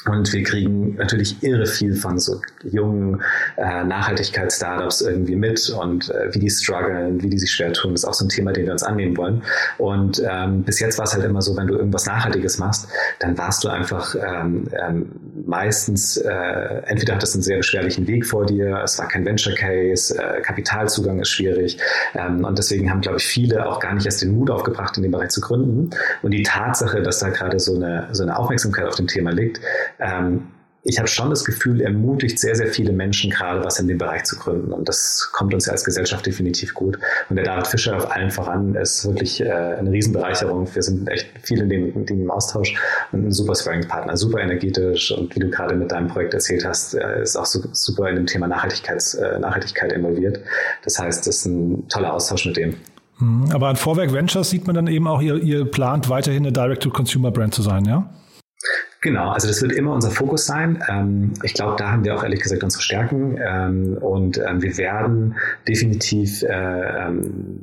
Und 0.06 0.32
wir 0.32 0.44
kriegen 0.44 0.96
natürlich 0.96 1.42
irre 1.44 1.66
viel 1.66 1.96
von 1.96 2.20
so 2.20 2.40
jungen 2.64 3.22
äh, 3.58 3.84
Nachhaltigkeits-Startups 3.84 5.02
irgendwie 5.02 5.36
mit 5.36 5.70
und 5.70 6.10
äh, 6.10 6.34
wie 6.34 6.40
die 6.40 6.50
strugglen, 6.50 7.22
wie 7.22 7.30
die 7.30 7.40
sich 7.40 7.52
schwer 7.52 7.74
tun, 7.74 7.94
ist 7.94 8.06
auch 8.06 8.14
so 8.14 8.26
ein 8.26 8.30
Thema, 8.30 8.54
den 8.54 8.66
wir 8.66 8.72
uns 8.72 8.84
annehmen 8.84 9.18
wollen. 9.18 9.42
Und 9.78 10.22
ähm, 10.30 10.64
bis 10.64 10.80
jetzt 10.80 10.98
war 10.98 11.06
es 11.06 11.14
halt 11.14 11.26
immer 11.26 11.42
so, 11.42 11.58
wenn 11.58 11.68
du 11.68 11.76
irgendwas 11.76 12.06
Nachhaltiges 12.06 12.58
machst, 12.58 12.88
dann 13.20 13.38
warst 13.38 13.64
du 13.64 13.70
einfach 13.70 14.16
ähm, 14.16 14.68
ähm, 14.80 15.12
meistens, 15.48 16.18
äh, 16.18 16.30
entweder 16.86 17.16
hattest 17.16 17.34
du 17.34 17.38
einen 17.38 17.44
sehr 17.44 17.58
beschwerlichen 17.58 18.06
Weg 18.08 18.26
vor 18.26 18.46
dir, 18.46 18.82
es 18.84 19.00
war 19.00 19.08
kein 19.08 19.26
Venture 19.26 19.56
Case, 19.56 20.18
äh, 20.18 20.42
Kapitalzugang 20.42 21.20
ist 21.20 21.30
schwierig. 21.30 21.78
Ähm, 22.14 22.44
und 22.44 22.58
deswegen 22.58 22.90
haben, 22.90 23.02
glaube 23.02 23.18
ich, 23.18 23.26
viele 23.26 23.68
auch 23.68 23.80
gar 23.80 23.94
nicht 23.94 24.06
erst 24.06 24.22
den 24.22 24.34
Mut 24.34 24.50
aufgebracht, 24.50 24.98
in 24.98 25.04
dem 25.04 25.12
Bereich 25.12 25.30
zu 25.30 25.42
gründen. 25.42 25.90
Und 26.22 26.32
die 26.32 26.44
Tatsache, 26.44 27.02
dass 27.02 27.20
da 27.20 27.30
gerade 27.30 27.60
so 27.60 27.76
eine, 27.76 28.10
so 28.12 28.24
eine 28.24 28.38
Aufmerksamkeit 28.38 28.86
auf 28.86 28.96
dem 28.96 29.08
Thema 29.08 29.32
liegt, 29.32 29.62
ähm, 30.00 30.48
ich 30.90 30.98
habe 31.00 31.08
schon 31.10 31.30
das 31.30 31.44
Gefühl, 31.44 31.82
ermutigt 31.82 32.40
sehr, 32.40 32.56
sehr 32.56 32.68
viele 32.68 32.94
Menschen 32.94 33.30
gerade 33.30 33.62
was 33.62 33.78
in 33.78 33.90
dem 33.90 33.98
Bereich 33.98 34.24
zu 34.24 34.38
gründen. 34.38 34.72
Und 34.72 34.88
das 34.88 35.30
kommt 35.34 35.54
uns 35.54 35.66
ja 35.66 35.74
als 35.74 35.84
Gesellschaft 35.84 36.26
definitiv 36.26 36.74
gut. 36.74 36.98
Und 37.30 37.36
der 37.36 37.44
David 37.44 37.68
Fischer 37.68 37.98
auf 37.98 38.10
allen 38.10 38.32
voran 38.32 38.74
ist 38.74 39.06
wirklich 39.06 39.42
äh, 39.42 39.52
eine 39.52 39.92
Riesenbereicherung. 39.92 40.74
Wir 40.74 40.82
sind 40.82 41.10
echt 41.10 41.28
viel 41.44 41.60
in 41.60 41.68
dem, 41.68 41.94
in 41.94 42.06
dem 42.06 42.32
Austausch 42.32 42.74
und 43.12 43.28
ein 43.28 43.32
super 43.34 43.54
Sparring-Partner, 43.54 44.16
super 44.16 44.40
energetisch. 44.40 45.12
Und 45.12 45.36
wie 45.36 45.42
du 45.42 45.50
gerade 45.50 45.76
mit 45.76 45.92
deinem 45.92 46.08
Projekt 46.08 46.34
erzählt 46.34 46.64
hast, 46.64 46.94
äh, 46.94 47.22
ist 47.22 47.36
auch 47.36 47.46
so, 47.46 47.60
super 47.74 48.10
in 48.10 48.16
dem 48.16 48.26
Thema 48.26 48.48
Nachhaltigkeits, 48.48 49.16
äh, 49.16 49.40
Nachhaltigkeit 49.40 49.92
involviert. 49.92 50.40
Das 50.86 50.98
heißt, 50.98 51.28
das 51.28 51.40
ist 51.40 51.46
ein 51.48 51.90
toller 51.90 52.14
Austausch 52.14 52.46
mit 52.46 52.56
dem. 52.56 52.76
Mhm. 53.20 53.52
Aber 53.52 53.68
an 53.68 53.76
Vorwerk 53.76 54.14
Ventures 54.14 54.50
sieht 54.50 54.68
man 54.68 54.76
dann 54.76 54.88
eben 54.88 55.06
auch, 55.06 55.22
ihr, 55.22 55.36
ihr 55.36 55.66
plant 55.66 56.08
weiterhin 56.08 56.44
eine 56.44 56.54
Direct-to-Consumer-Brand 56.54 57.54
zu 57.54 57.62
sein, 57.62 57.84
ja? 57.84 58.10
Genau, 59.08 59.30
also 59.30 59.48
das 59.48 59.62
wird 59.62 59.72
immer 59.72 59.94
unser 59.94 60.12
Fokus 60.12 60.46
sein. 60.46 60.84
Ähm, 60.90 61.32
ich 61.42 61.54
glaube, 61.54 61.78
da 61.78 61.92
haben 61.92 62.04
wir 62.04 62.14
auch 62.14 62.24
ehrlich 62.24 62.42
gesagt 62.42 62.62
unsere 62.62 62.84
Stärken 62.84 63.38
ähm, 63.42 63.98
und 64.02 64.38
ähm, 64.38 64.62
wir 64.62 64.76
werden 64.78 65.38
definitiv, 65.66 66.44
äh, 66.44 67.08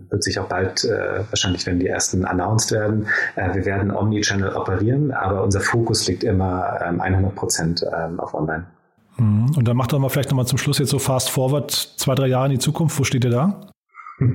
wird 0.08 0.24
sich 0.24 0.38
auch 0.38 0.46
bald, 0.48 0.84
äh, 0.84 1.20
wahrscheinlich 1.28 1.66
wenn 1.66 1.80
die 1.80 1.86
ersten 1.86 2.24
announced 2.24 2.72
werden, 2.72 3.08
äh, 3.36 3.54
wir 3.54 3.66
werden 3.66 3.90
Omnichannel 3.90 4.54
operieren, 4.54 5.10
aber 5.10 5.42
unser 5.44 5.60
Fokus 5.60 6.08
liegt 6.08 6.24
immer 6.24 6.80
100 6.80 7.34
Prozent 7.34 7.86
auf 8.16 8.32
Online. 8.32 8.64
Mhm. 9.18 9.54
Und 9.54 9.68
dann 9.68 9.76
macht 9.76 9.92
doch 9.92 9.98
mal 9.98 10.08
vielleicht 10.08 10.30
nochmal 10.30 10.46
zum 10.46 10.56
Schluss 10.56 10.78
jetzt 10.78 10.88
so 10.88 10.98
fast 10.98 11.28
forward 11.28 11.70
zwei, 11.72 12.14
drei 12.14 12.28
Jahre 12.28 12.46
in 12.46 12.52
die 12.52 12.58
Zukunft. 12.58 12.98
Wo 12.98 13.04
steht 13.04 13.22
ihr 13.26 13.30
da? 13.30 13.60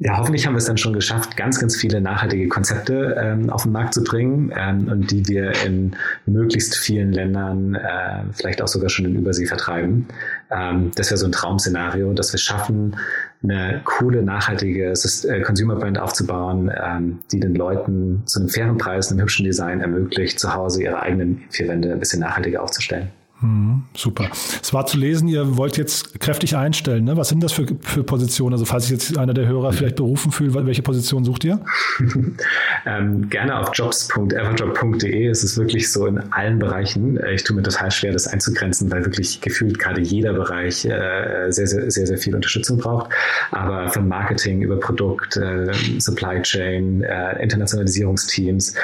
Ja, 0.00 0.16
hoffentlich 0.16 0.46
haben 0.46 0.54
wir 0.54 0.58
es 0.58 0.66
dann 0.66 0.78
schon 0.78 0.92
geschafft, 0.92 1.36
ganz, 1.36 1.58
ganz 1.58 1.74
viele 1.74 2.00
nachhaltige 2.00 2.46
Konzepte 2.46 3.16
ähm, 3.18 3.50
auf 3.50 3.64
den 3.64 3.72
Markt 3.72 3.94
zu 3.94 4.04
bringen 4.04 4.52
ähm, 4.56 4.86
und 4.86 5.10
die 5.10 5.26
wir 5.26 5.50
in 5.66 5.96
möglichst 6.24 6.76
vielen 6.76 7.12
Ländern, 7.12 7.74
äh, 7.74 8.22
vielleicht 8.32 8.62
auch 8.62 8.68
sogar 8.68 8.90
schon 8.90 9.06
in 9.06 9.16
Übersee 9.16 9.46
vertreiben. 9.46 10.06
Ähm, 10.52 10.92
das 10.94 11.10
wäre 11.10 11.18
so 11.18 11.26
ein 11.26 11.32
Traumszenario, 11.32 12.12
dass 12.12 12.32
wir 12.32 12.38
schaffen, 12.38 12.94
eine 13.42 13.80
coole, 13.84 14.22
nachhaltige 14.22 14.92
äh, 14.92 15.40
Consumer 15.42 15.74
Brand 15.74 15.98
aufzubauen, 15.98 16.70
ähm, 16.80 17.18
die 17.32 17.40
den 17.40 17.56
Leuten 17.56 18.22
zu 18.24 18.38
einem 18.38 18.50
fairen 18.50 18.78
Preis, 18.78 19.10
einem 19.10 19.22
hübschen 19.22 19.46
Design 19.46 19.80
ermöglicht, 19.80 20.38
zu 20.38 20.54
Hause 20.54 20.80
ihre 20.80 21.02
eigenen 21.02 21.42
vier 21.50 21.66
Wände 21.66 21.90
ein 21.90 21.98
bisschen 21.98 22.20
nachhaltiger 22.20 22.62
aufzustellen. 22.62 23.08
Mhm, 23.40 23.84
super. 23.94 24.28
Es 24.32 24.74
war 24.74 24.86
zu 24.86 24.98
lesen, 24.98 25.28
ihr 25.28 25.56
wollt 25.56 25.76
jetzt 25.76 26.18
kräftig 26.18 26.56
einstellen. 26.56 27.04
Ne? 27.04 27.16
Was 27.16 27.28
sind 27.28 27.40
das 27.40 27.52
für, 27.52 27.66
für 27.80 28.02
Positionen? 28.02 28.54
Also 28.54 28.64
falls 28.64 28.88
sich 28.88 28.92
jetzt 28.92 29.16
einer 29.16 29.32
der 29.32 29.46
Hörer 29.46 29.72
vielleicht 29.72 29.94
berufen 29.94 30.32
fühlt, 30.32 30.54
welche 30.54 30.82
Position 30.82 31.24
sucht 31.24 31.44
ihr? 31.44 31.60
ähm, 32.86 33.30
gerne 33.30 33.60
auf 33.60 33.70
jobs.everjob.de. 33.72 35.26
Es 35.28 35.44
ist 35.44 35.56
wirklich 35.56 35.92
so 35.92 36.06
in 36.06 36.18
allen 36.32 36.58
Bereichen. 36.58 37.16
Ich 37.32 37.44
tue 37.44 37.54
mir 37.54 37.62
total 37.62 37.92
schwer, 37.92 38.12
das 38.12 38.26
einzugrenzen, 38.26 38.90
weil 38.90 39.04
wirklich 39.04 39.40
gefühlt 39.40 39.78
gerade 39.78 40.00
jeder 40.00 40.32
Bereich 40.32 40.84
äh, 40.84 41.50
sehr, 41.50 41.68
sehr, 41.68 41.88
sehr, 41.92 42.06
sehr 42.08 42.18
viel 42.18 42.34
Unterstützung 42.34 42.78
braucht. 42.78 43.10
Aber 43.52 43.88
von 43.88 44.08
Marketing 44.08 44.62
über 44.62 44.80
Produkt, 44.80 45.36
äh, 45.36 45.72
Supply 46.00 46.42
Chain, 46.42 47.02
äh, 47.02 47.40
Internationalisierungsteams 47.40 48.74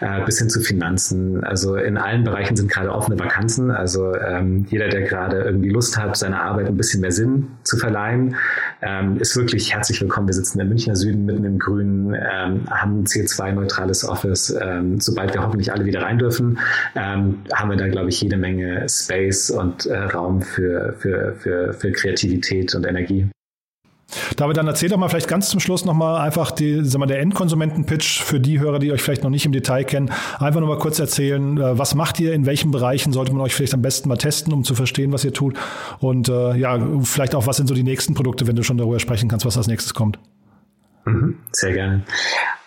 äh, 0.00 0.24
bis 0.24 0.38
hin 0.38 0.48
zu 0.48 0.60
Finanzen. 0.60 1.42
Also 1.42 1.74
in 1.74 1.96
allen 1.96 2.22
Bereichen 2.22 2.54
sind 2.54 2.70
gerade 2.70 2.92
offene 2.92 3.18
Vakanzen. 3.18 3.72
Also 3.72 4.03
Also 4.04 4.18
ähm, 4.20 4.66
jeder, 4.70 4.88
der 4.88 5.02
gerade 5.02 5.42
irgendwie 5.42 5.70
Lust 5.70 5.96
hat, 5.96 6.16
seiner 6.16 6.42
Arbeit 6.42 6.66
ein 6.66 6.76
bisschen 6.76 7.00
mehr 7.00 7.12
Sinn 7.12 7.48
zu 7.62 7.76
verleihen, 7.76 8.36
ähm, 8.82 9.18
ist 9.18 9.36
wirklich 9.36 9.72
herzlich 9.72 10.00
willkommen. 10.00 10.28
Wir 10.28 10.34
sitzen 10.34 10.60
im 10.60 10.68
Münchner 10.68 10.96
Süden 10.96 11.24
mitten 11.24 11.44
im 11.44 11.58
Grünen, 11.58 12.14
ähm, 12.14 12.68
haben 12.70 13.00
ein 13.00 13.06
CO2-neutrales 13.06 14.08
Office. 14.08 14.56
Ähm, 14.60 15.00
sobald 15.00 15.34
wir 15.34 15.42
hoffentlich 15.42 15.72
alle 15.72 15.84
wieder 15.84 16.02
rein 16.02 16.18
dürfen, 16.18 16.58
ähm, 16.94 17.38
haben 17.52 17.70
wir 17.70 17.76
da, 17.76 17.88
glaube 17.88 18.08
ich, 18.08 18.20
jede 18.20 18.36
Menge 18.36 18.86
Space 18.88 19.50
und 19.50 19.86
äh, 19.86 19.96
Raum 19.96 20.42
für, 20.42 20.94
für, 20.98 21.34
für, 21.34 21.72
für 21.72 21.92
Kreativität 21.92 22.74
und 22.74 22.86
Energie. 22.86 23.28
David, 24.36 24.56
dann 24.56 24.66
erzähl 24.66 24.88
doch 24.88 24.96
mal 24.96 25.08
vielleicht 25.08 25.28
ganz 25.28 25.48
zum 25.48 25.60
Schluss 25.60 25.84
nochmal 25.84 26.20
einfach 26.20 26.50
die, 26.50 26.84
sag 26.84 26.98
mal, 26.98 27.06
der 27.06 27.20
Endkonsumenten-Pitch 27.20 28.22
für 28.22 28.40
die 28.40 28.60
Hörer, 28.60 28.78
die 28.78 28.92
euch 28.92 29.02
vielleicht 29.02 29.22
noch 29.22 29.30
nicht 29.30 29.46
im 29.46 29.52
Detail 29.52 29.84
kennen. 29.84 30.10
Einfach 30.38 30.60
nur 30.60 30.68
mal 30.68 30.78
kurz 30.78 30.98
erzählen, 30.98 31.58
äh, 31.58 31.78
was 31.78 31.94
macht 31.94 32.20
ihr, 32.20 32.32
in 32.32 32.46
welchen 32.46 32.70
Bereichen 32.70 33.12
sollte 33.12 33.32
man 33.32 33.40
euch 33.40 33.54
vielleicht 33.54 33.74
am 33.74 33.82
besten 33.82 34.08
mal 34.08 34.16
testen, 34.16 34.52
um 34.52 34.64
zu 34.64 34.74
verstehen, 34.74 35.12
was 35.12 35.24
ihr 35.24 35.32
tut. 35.32 35.56
Und 36.00 36.28
äh, 36.28 36.56
ja, 36.56 36.78
vielleicht 37.02 37.34
auch, 37.34 37.46
was 37.46 37.56
sind 37.56 37.66
so 37.66 37.74
die 37.74 37.82
nächsten 37.82 38.14
Produkte, 38.14 38.46
wenn 38.46 38.56
du 38.56 38.62
schon 38.62 38.78
darüber 38.78 39.00
sprechen 39.00 39.28
kannst, 39.28 39.46
was 39.46 39.56
als 39.56 39.66
nächstes 39.66 39.94
kommt. 39.94 40.18
Mhm, 41.04 41.38
sehr 41.52 41.72
gerne. 41.72 42.04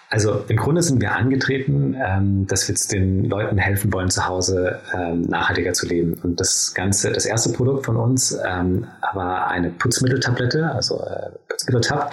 Also 0.10 0.46
im 0.48 0.56
Grunde 0.56 0.82
sind 0.82 1.02
wir 1.02 1.14
angetreten, 1.14 1.96
ähm, 2.02 2.48
dass 2.48 2.68
wir 2.68 2.74
jetzt 2.74 2.94
den 2.94 3.26
Leuten 3.26 3.58
helfen 3.58 3.92
wollen, 3.92 4.10
zu 4.10 4.26
Hause 4.26 4.80
ähm, 4.94 5.24
nachhaltiger 5.24 5.74
zu 5.74 5.86
leben. 5.86 6.14
Und 6.24 6.40
das 6.40 6.74
Ganze, 6.74 7.12
das 7.12 7.26
erste 7.26 7.52
Produkt 7.52 7.86
von 7.86 7.98
uns 7.98 8.38
ähm, 8.46 8.88
war 9.14 9.50
eine 9.50 9.70
Putzmitteltablette, 9.70 10.72
also 10.72 11.02
äh, 11.02 11.30
Putzmitteltab. 11.50 12.12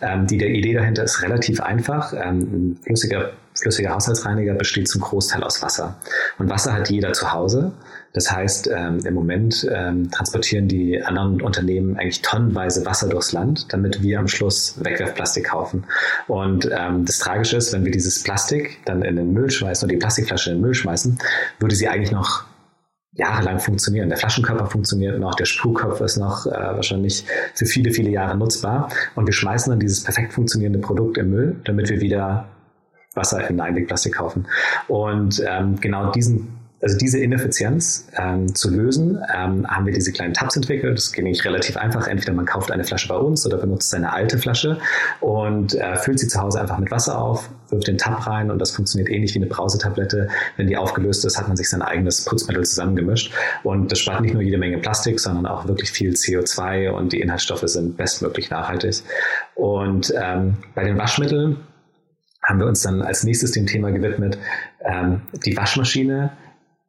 Ähm, 0.00 0.26
die 0.26 0.38
der 0.38 0.48
Idee 0.48 0.74
dahinter 0.74 1.04
ist 1.04 1.22
relativ 1.22 1.60
einfach. 1.60 2.12
Ähm, 2.12 2.38
ein 2.40 2.80
flüssiger, 2.82 3.30
flüssiger 3.54 3.90
Haushaltsreiniger 3.90 4.54
besteht 4.54 4.88
zum 4.88 5.02
Großteil 5.02 5.44
aus 5.44 5.62
Wasser. 5.62 5.96
Und 6.38 6.50
Wasser 6.50 6.72
hat 6.72 6.90
jeder 6.90 7.12
zu 7.12 7.32
Hause. 7.32 7.72
Das 8.16 8.32
heißt, 8.32 8.70
ähm, 8.74 9.00
im 9.04 9.12
Moment 9.12 9.68
ähm, 9.70 10.10
transportieren 10.10 10.68
die 10.68 11.02
anderen 11.02 11.42
Unternehmen 11.42 11.98
eigentlich 11.98 12.22
tonnenweise 12.22 12.86
Wasser 12.86 13.10
durchs 13.10 13.32
Land, 13.32 13.70
damit 13.74 14.02
wir 14.02 14.18
am 14.18 14.26
Schluss 14.26 14.82
Wegwerfplastik 14.82 15.44
kaufen. 15.48 15.84
Und 16.26 16.66
ähm, 16.72 17.04
das 17.04 17.18
Tragische 17.18 17.58
ist, 17.58 17.74
wenn 17.74 17.84
wir 17.84 17.92
dieses 17.92 18.22
Plastik 18.22 18.78
dann 18.86 19.02
in 19.02 19.16
den 19.16 19.34
Müll 19.34 19.50
schmeißen 19.50 19.84
oder 19.86 19.92
die 19.92 19.98
Plastikflasche 19.98 20.48
in 20.48 20.56
den 20.56 20.62
Müll 20.62 20.72
schmeißen, 20.72 21.18
würde 21.60 21.74
sie 21.74 21.88
eigentlich 21.88 22.10
noch 22.10 22.44
jahrelang 23.12 23.58
funktionieren. 23.58 24.08
Der 24.08 24.16
Flaschenkörper 24.16 24.64
funktioniert 24.64 25.18
noch, 25.18 25.34
der 25.34 25.44
Spulkopf 25.44 26.00
ist 26.00 26.16
noch 26.16 26.46
äh, 26.46 26.52
wahrscheinlich 26.52 27.26
für 27.52 27.66
viele, 27.66 27.90
viele 27.90 28.08
Jahre 28.08 28.34
nutzbar. 28.34 28.88
Und 29.14 29.26
wir 29.26 29.34
schmeißen 29.34 29.70
dann 29.70 29.80
dieses 29.80 30.02
perfekt 30.02 30.32
funktionierende 30.32 30.78
Produkt 30.78 31.18
im 31.18 31.28
Müll, 31.28 31.60
damit 31.64 31.90
wir 31.90 32.00
wieder 32.00 32.48
Wasser 33.14 33.46
in 33.50 33.60
Einwegplastik 33.60 34.14
kaufen. 34.14 34.46
Und 34.88 35.42
ähm, 35.46 35.78
genau 35.82 36.12
diesen 36.12 36.65
also 36.86 36.98
diese 36.98 37.18
Ineffizienz 37.18 38.06
ähm, 38.16 38.54
zu 38.54 38.70
lösen, 38.70 39.20
ähm, 39.34 39.66
haben 39.66 39.86
wir 39.86 39.92
diese 39.92 40.12
kleinen 40.12 40.34
Tabs 40.34 40.54
entwickelt. 40.54 40.96
Das 40.96 41.12
nämlich 41.16 41.44
relativ 41.44 41.76
einfach. 41.76 42.06
Entweder 42.06 42.32
man 42.32 42.46
kauft 42.46 42.70
eine 42.70 42.84
Flasche 42.84 43.08
bei 43.08 43.16
uns 43.16 43.44
oder 43.44 43.56
benutzt 43.56 43.90
seine 43.90 44.12
alte 44.12 44.38
Flasche 44.38 44.78
und 45.20 45.74
äh, 45.74 45.96
füllt 45.96 46.20
sie 46.20 46.28
zu 46.28 46.40
Hause 46.40 46.60
einfach 46.60 46.78
mit 46.78 46.92
Wasser 46.92 47.20
auf, 47.20 47.50
wirft 47.70 47.88
den 47.88 47.98
Tab 47.98 48.24
rein 48.28 48.52
und 48.52 48.60
das 48.60 48.70
funktioniert 48.70 49.10
ähnlich 49.10 49.34
wie 49.34 49.40
eine 49.40 49.48
Brausetablette. 49.48 50.28
Wenn 50.56 50.68
die 50.68 50.76
aufgelöst 50.76 51.24
ist, 51.24 51.36
hat 51.36 51.48
man 51.48 51.56
sich 51.56 51.68
sein 51.68 51.82
eigenes 51.82 52.24
Putzmittel 52.24 52.64
zusammengemischt 52.64 53.34
und 53.64 53.90
das 53.90 53.98
spart 53.98 54.20
nicht 54.20 54.34
nur 54.34 54.42
jede 54.42 54.58
Menge 54.58 54.78
Plastik, 54.78 55.18
sondern 55.18 55.46
auch 55.46 55.66
wirklich 55.66 55.90
viel 55.90 56.12
CO2 56.12 56.90
und 56.90 57.12
die 57.12 57.20
Inhaltsstoffe 57.20 57.64
sind 57.66 57.96
bestmöglich 57.96 58.48
nachhaltig. 58.50 59.02
Und 59.56 60.14
ähm, 60.16 60.58
bei 60.76 60.84
den 60.84 60.96
Waschmitteln 60.98 61.56
haben 62.44 62.60
wir 62.60 62.66
uns 62.66 62.82
dann 62.82 63.02
als 63.02 63.24
nächstes 63.24 63.50
dem 63.50 63.66
Thema 63.66 63.90
gewidmet, 63.90 64.38
ähm, 64.84 65.22
die 65.44 65.56
Waschmaschine 65.56 66.30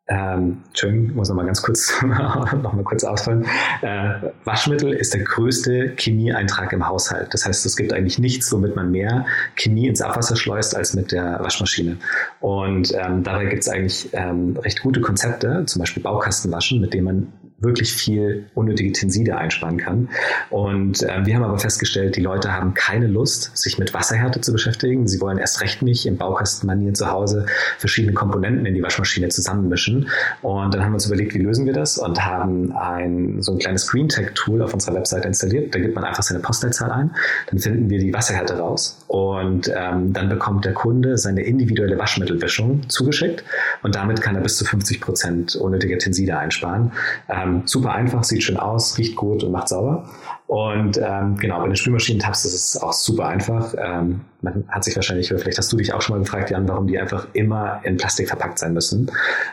ähm, 0.09 0.63
Entschuldigung, 0.67 1.15
muss 1.15 1.27
noch 1.27 1.35
mal 1.35 1.45
ganz 1.45 1.61
kurz 1.61 1.93
noch 2.01 2.73
mal 2.73 2.83
kurz 2.83 3.03
ausfallen. 3.03 3.45
Äh, 3.81 4.13
Waschmittel 4.45 4.93
ist 4.93 5.13
der 5.13 5.23
größte 5.23 5.95
Chemieeintrag 5.97 6.71
im 6.71 6.87
Haushalt. 6.87 7.33
Das 7.33 7.45
heißt, 7.45 7.65
es 7.65 7.75
gibt 7.75 7.91
eigentlich 7.91 8.17
nichts, 8.17 8.51
womit 8.53 8.75
man 8.75 8.89
mehr 8.89 9.25
Chemie 9.55 9.87
ins 9.87 10.01
Abwasser 10.01 10.37
schleust 10.37 10.75
als 10.77 10.93
mit 10.93 11.11
der 11.11 11.39
Waschmaschine. 11.41 11.97
Und 12.39 12.93
ähm, 12.93 13.23
dabei 13.23 13.45
gibt 13.45 13.63
es 13.63 13.69
eigentlich 13.69 14.09
ähm, 14.13 14.55
recht 14.57 14.81
gute 14.81 15.01
Konzepte, 15.01 15.65
zum 15.65 15.81
Beispiel 15.81 16.01
Baukastenwaschen, 16.01 16.79
mit 16.79 16.93
denen 16.93 17.03
man 17.03 17.33
wirklich 17.59 17.93
viel 17.93 18.45
unnötige 18.53 18.91
Tenside 18.91 19.37
einsparen 19.37 19.77
kann. 19.77 20.09
Und 20.51 21.01
äh, 21.01 21.25
wir 21.25 21.35
haben 21.35 21.43
aber 21.43 21.57
festgestellt, 21.57 22.15
die 22.15 22.21
Leute 22.21 22.53
haben 22.53 22.75
keine 22.75 23.07
Lust, 23.07 23.57
sich 23.57 23.79
mit 23.79 23.95
Wasserhärte 23.95 24.41
zu 24.41 24.51
beschäftigen. 24.51 25.07
Sie 25.07 25.19
wollen 25.21 25.39
erst 25.39 25.61
recht 25.61 25.81
nicht 25.81 26.05
im 26.05 26.17
Baukastenmanier 26.17 26.93
zu 26.93 27.09
Hause 27.09 27.47
verschiedene 27.79 28.13
Komponenten 28.13 28.65
in 28.67 28.75
die 28.75 28.83
Waschmaschine 28.83 29.29
zusammenmischen. 29.29 30.09
Und 30.43 30.73
dann 30.73 30.83
haben 30.83 30.91
wir 30.91 30.95
uns 30.95 31.07
überlegt, 31.07 31.33
wie 31.33 31.39
lösen 31.39 31.65
wir 31.65 31.73
das 31.73 31.97
und 31.97 32.23
haben 32.23 32.71
ein 32.73 33.41
so 33.41 33.53
ein 33.53 33.57
kleines 33.57 33.87
Green 33.87 34.07
Tech 34.07 34.31
Tool 34.35 34.61
auf 34.61 34.73
unserer 34.73 34.95
Webseite 34.95 35.27
installiert. 35.27 35.73
Da 35.73 35.79
gibt 35.79 35.95
man 35.95 36.03
einfach 36.03 36.23
seine 36.23 36.39
Postleitzahl 36.39 36.91
ein, 36.91 37.11
dann 37.49 37.57
finden 37.57 37.89
wir 37.89 37.97
die 37.97 38.13
Wasserhärte 38.13 38.59
raus 38.59 39.03
und 39.07 39.71
ähm, 39.75 40.13
dann 40.13 40.29
bekommt 40.29 40.65
der 40.65 40.73
Kunde 40.73 41.17
seine 41.17 41.41
individuelle 41.41 41.97
Waschmittelwischung 41.97 42.87
zugeschickt 42.87 43.43
und 43.81 43.95
damit 43.95 44.21
kann 44.21 44.35
er 44.35 44.41
bis 44.41 44.57
zu 44.57 44.65
50 44.65 45.01
Prozent 45.01 45.55
unnötige 45.55 45.97
Tenside 45.97 46.37
einsparen. 46.37 46.91
Ähm, 47.29 47.46
ähm, 47.47 47.61
super 47.65 47.91
einfach, 47.93 48.23
sieht 48.23 48.43
schön 48.43 48.57
aus, 48.57 48.97
riecht 48.97 49.15
gut 49.15 49.43
und 49.43 49.51
macht 49.51 49.69
sauber. 49.69 50.05
Und 50.47 50.97
ähm, 51.03 51.35
genau, 51.37 51.59
bei 51.59 51.67
den 51.67 51.75
Spülmaschinen-Tabs 51.75 52.45
ist 52.45 52.53
es 52.53 52.81
auch 52.81 52.93
super 52.93 53.27
einfach. 53.27 53.73
Ähm, 53.77 54.21
man 54.41 54.65
hat 54.69 54.83
sich 54.83 54.95
wahrscheinlich, 54.95 55.29
vielleicht 55.29 55.57
hast 55.57 55.71
du 55.71 55.77
dich 55.77 55.93
auch 55.93 56.01
schon 56.01 56.15
mal 56.15 56.23
gefragt, 56.23 56.51
Jan, 56.51 56.67
warum 56.67 56.87
die 56.87 56.99
einfach 56.99 57.27
immer 57.33 57.81
in 57.83 57.97
Plastik 57.97 58.27
verpackt 58.27 58.59
sein 58.59 58.73
müssen. 58.73 59.11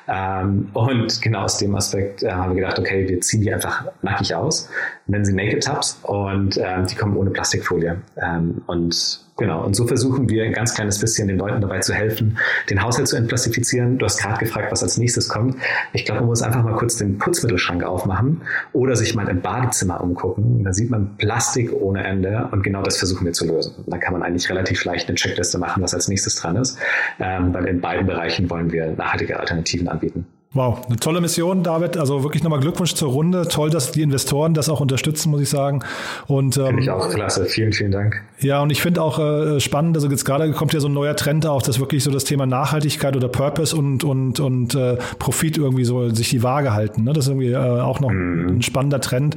Ähm, 0.09 0.71
und 0.75 1.23
genau 1.23 1.41
aus 1.41 1.59
dem 1.59 1.75
Aspekt 1.75 2.23
äh, 2.23 2.31
haben 2.31 2.51
wir 2.51 2.61
gedacht, 2.61 2.79
okay, 2.79 3.09
wir 3.09 3.21
ziehen 3.21 3.41
die 3.41 3.53
einfach 3.53 3.87
nackig 4.03 4.35
aus, 4.35 4.69
nennen 5.07 5.25
sie 5.25 5.33
Naked 5.33 5.65
Tabs 5.65 5.99
und 6.03 6.59
ähm, 6.59 6.87
die 6.87 6.95
kommen 6.95 7.17
ohne 7.17 7.31
Plastikfolie. 7.31 8.03
Ähm, 8.17 8.63
und 8.67 9.25
Genau, 9.37 9.65
und 9.65 9.75
so 9.75 9.85
versuchen 9.87 10.29
wir 10.29 10.45
ein 10.45 10.53
ganz 10.53 10.75
kleines 10.75 11.01
bisschen 11.01 11.27
den 11.27 11.39
Leuten 11.39 11.61
dabei 11.61 11.81
zu 11.81 11.93
helfen, 11.93 12.39
den 12.71 12.81
Haushalt 12.81 13.09
zu 13.09 13.17
entplastifizieren. 13.17 13.99
Du 13.99 14.07
hast 14.07 14.19
gerade 14.23 14.39
gefragt, 14.39 14.71
was 14.71 14.85
als 14.85 14.97
nächstes 14.97 15.29
kommt. 15.29 15.57
Ich 15.93 16.05
glaube, 16.05 16.21
man 16.21 16.29
muss 16.29 16.43
einfach 16.43 16.63
mal 16.63 16.75
kurz 16.77 16.97
den 16.97 17.19
Putzmittelschrank 17.19 17.83
aufmachen 17.83 18.43
oder 18.73 18.95
sich 18.95 19.17
mal 19.17 19.29
im 19.29 19.41
Badezimmer 19.41 20.01
umgucken. 20.01 20.63
Da 20.63 20.73
sieht 20.73 20.89
man 20.89 21.17
Plastik 21.17 21.73
ohne 21.73 22.05
Ende 22.05 22.49
und 22.53 22.63
genau 22.63 22.83
das 22.83 22.99
versuchen 22.99 23.25
wir 23.25 23.33
zu 23.33 23.45
lösen. 23.45 23.75
Da 23.89 23.99
kann 23.99 24.13
man 24.13 24.23
eigentlich 24.23 24.49
relativ 24.49 24.74
leicht 24.83 25.09
eine 25.09 25.15
Checkliste 25.15 25.59
machen, 25.59 25.83
was 25.83 25.95
als 25.95 26.09
nächstes 26.09 26.35
dran 26.37 26.57
ist, 26.57 26.79
ähm, 27.21 27.55
weil 27.55 27.67
in 27.67 27.81
beiden 27.81 28.07
Bereichen 28.07 28.51
wollen 28.51 28.73
wir 28.73 28.93
nachhaltige 28.97 29.39
Alternativen 29.39 29.87
anbieten. 29.87 30.27
Wow, 30.55 30.87
eine 30.87 30.97
tolle 30.97 31.21
Mission, 31.21 31.65
David. 31.65 31.97
Also 31.97 32.23
wirklich 32.23 32.45
nochmal 32.45 32.61
Glückwunsch 32.61 32.95
zur 32.95 33.11
Runde. 33.11 33.49
Toll, 33.49 33.71
dass 33.71 33.91
die 33.91 34.03
Investoren 34.03 34.55
das 34.55 34.69
auch 34.69 34.79
unterstützen, 34.81 35.33
muss 35.33 35.41
ich 35.41 35.49
sagen. 35.49 35.81
Und 36.29 36.57
ähm, 36.57 36.67
finde 36.67 36.83
ich 36.83 36.91
auch 36.91 37.11
klasse. 37.11 37.47
Vielen, 37.47 37.73
vielen 37.73 37.91
Dank. 37.91 38.23
Ja, 38.39 38.63
und 38.63 38.71
ich 38.71 38.81
finde 38.81 39.03
auch 39.03 39.19
äh, 39.19 39.59
spannend. 39.59 39.97
Also 39.97 40.09
jetzt 40.09 40.25
gerade 40.25 40.53
kommt 40.53 40.73
ja 40.73 40.79
so 40.79 40.89
ein 40.89 40.93
neuer 40.93 41.17
Trend 41.17 41.45
auch, 41.45 41.61
dass 41.61 41.81
wirklich 41.81 42.05
so 42.05 42.13
das 42.13 42.23
Thema 42.23 42.47
Nachhaltigkeit 42.47 43.17
oder 43.17 43.27
Purpose 43.27 43.75
und 43.75 44.05
und 44.05 44.39
und 44.39 44.77
äh, 44.77 44.97
Profit 45.19 45.59
irgendwie 45.59 45.85
so 45.85 46.09
sich 46.11 46.31
die 46.31 46.45
Waage 46.45 46.73
halten. 46.73 47.03
Ne? 47.03 47.13
Das 47.15 47.25
ist 47.25 47.31
irgendwie 47.31 47.51
äh, 47.51 47.57
auch 47.57 47.99
noch 47.99 48.11
mhm. 48.11 48.59
ein 48.59 48.63
spannender 48.63 49.01
Trend. 49.01 49.35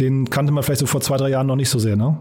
Den 0.00 0.30
kannte 0.30 0.50
man 0.50 0.62
vielleicht 0.62 0.80
so 0.80 0.86
vor 0.86 1.02
zwei 1.02 1.18
drei 1.18 1.28
Jahren 1.28 1.46
noch 1.46 1.56
nicht 1.56 1.68
so 1.68 1.78
sehr. 1.78 1.96
Ne? 1.96 2.16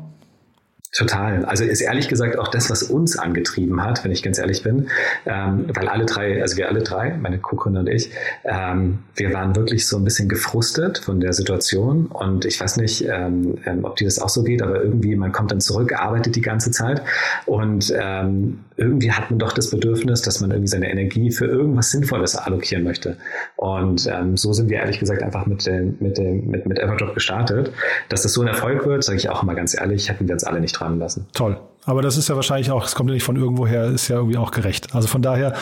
Total. 0.95 1.43
Also 1.45 1.63
ist 1.63 1.81
ehrlich 1.81 2.07
gesagt 2.07 2.37
auch 2.37 2.49
das, 2.49 2.69
was 2.69 2.83
uns 2.83 3.17
angetrieben 3.17 3.81
hat, 3.83 4.03
wenn 4.03 4.11
ich 4.11 4.21
ganz 4.21 4.37
ehrlich 4.37 4.61
bin, 4.61 4.89
ähm, 5.25 5.65
weil 5.73 5.87
alle 5.87 6.05
drei, 6.05 6.39
also 6.39 6.55
wir 6.55 6.69
alle 6.69 6.83
drei, 6.83 7.17
meine 7.19 7.39
Co-Gründer 7.39 7.79
und 7.79 7.87
ich, 7.89 8.11
ähm, 8.43 8.99
wir 9.15 9.33
waren 9.33 9.55
wirklich 9.55 9.87
so 9.87 9.97
ein 9.97 10.03
bisschen 10.03 10.29
gefrustet 10.29 10.99
von 10.99 11.19
der 11.19 11.33
Situation 11.33 12.05
und 12.05 12.45
ich 12.45 12.61
weiß 12.61 12.77
nicht, 12.77 13.07
ähm, 13.09 13.57
ähm 13.65 13.85
ob 13.85 13.95
dir 13.95 14.05
das 14.05 14.19
auch 14.19 14.29
so 14.29 14.43
geht, 14.43 14.61
aber 14.61 14.83
irgendwie 14.83 15.15
man 15.15 15.31
kommt 15.31 15.51
dann 15.51 15.61
zurück, 15.61 15.93
arbeitet 15.93 16.35
die 16.35 16.41
ganze 16.41 16.69
Zeit 16.69 17.01
und 17.47 17.91
ähm, 17.99 18.59
irgendwie 18.75 19.11
hat 19.11 19.29
man 19.29 19.39
doch 19.39 19.53
das 19.53 19.69
Bedürfnis, 19.69 20.21
dass 20.21 20.41
man 20.41 20.51
irgendwie 20.51 20.67
seine 20.67 20.89
Energie 20.89 21.31
für 21.31 21.45
irgendwas 21.45 21.91
Sinnvolles 21.91 22.35
allokieren 22.35 22.83
möchte. 22.83 23.17
Und 23.55 24.07
ähm, 24.07 24.35
so 24.35 24.53
sind 24.53 24.69
wir 24.69 24.77
ehrlich 24.77 24.99
gesagt 24.99 25.21
einfach 25.21 25.45
mit 25.45 25.65
dem, 25.65 25.97
mit 25.99 26.17
dem, 26.17 26.47
mit, 26.47 26.65
mit 26.65 26.79
Everdrop 26.79 27.13
gestartet. 27.13 27.71
Dass 28.09 28.23
das 28.23 28.33
so 28.33 28.41
ein 28.41 28.47
Erfolg 28.47 28.85
wird, 28.85 29.03
sage 29.03 29.17
ich 29.17 29.29
auch 29.29 29.43
immer 29.43 29.55
ganz 29.55 29.79
ehrlich, 29.79 30.09
hätten 30.09 30.27
wir 30.27 30.33
uns 30.33 30.43
alle 30.43 30.59
nicht 30.59 30.75
träumen 30.83 30.99
lassen. 30.99 31.27
Toll. 31.33 31.57
Aber 31.85 32.01
das 32.01 32.17
ist 32.17 32.29
ja 32.29 32.35
wahrscheinlich 32.35 32.71
auch, 32.71 32.85
es 32.85 32.95
kommt 32.95 33.09
ja 33.09 33.13
nicht 33.13 33.23
von 33.23 33.35
irgendwoher, 33.35 33.85
ist 33.85 34.07
ja 34.07 34.15
irgendwie 34.17 34.37
auch 34.37 34.51
gerecht. 34.51 34.95
Also 34.95 35.07
von 35.07 35.21
daher, 35.21 35.53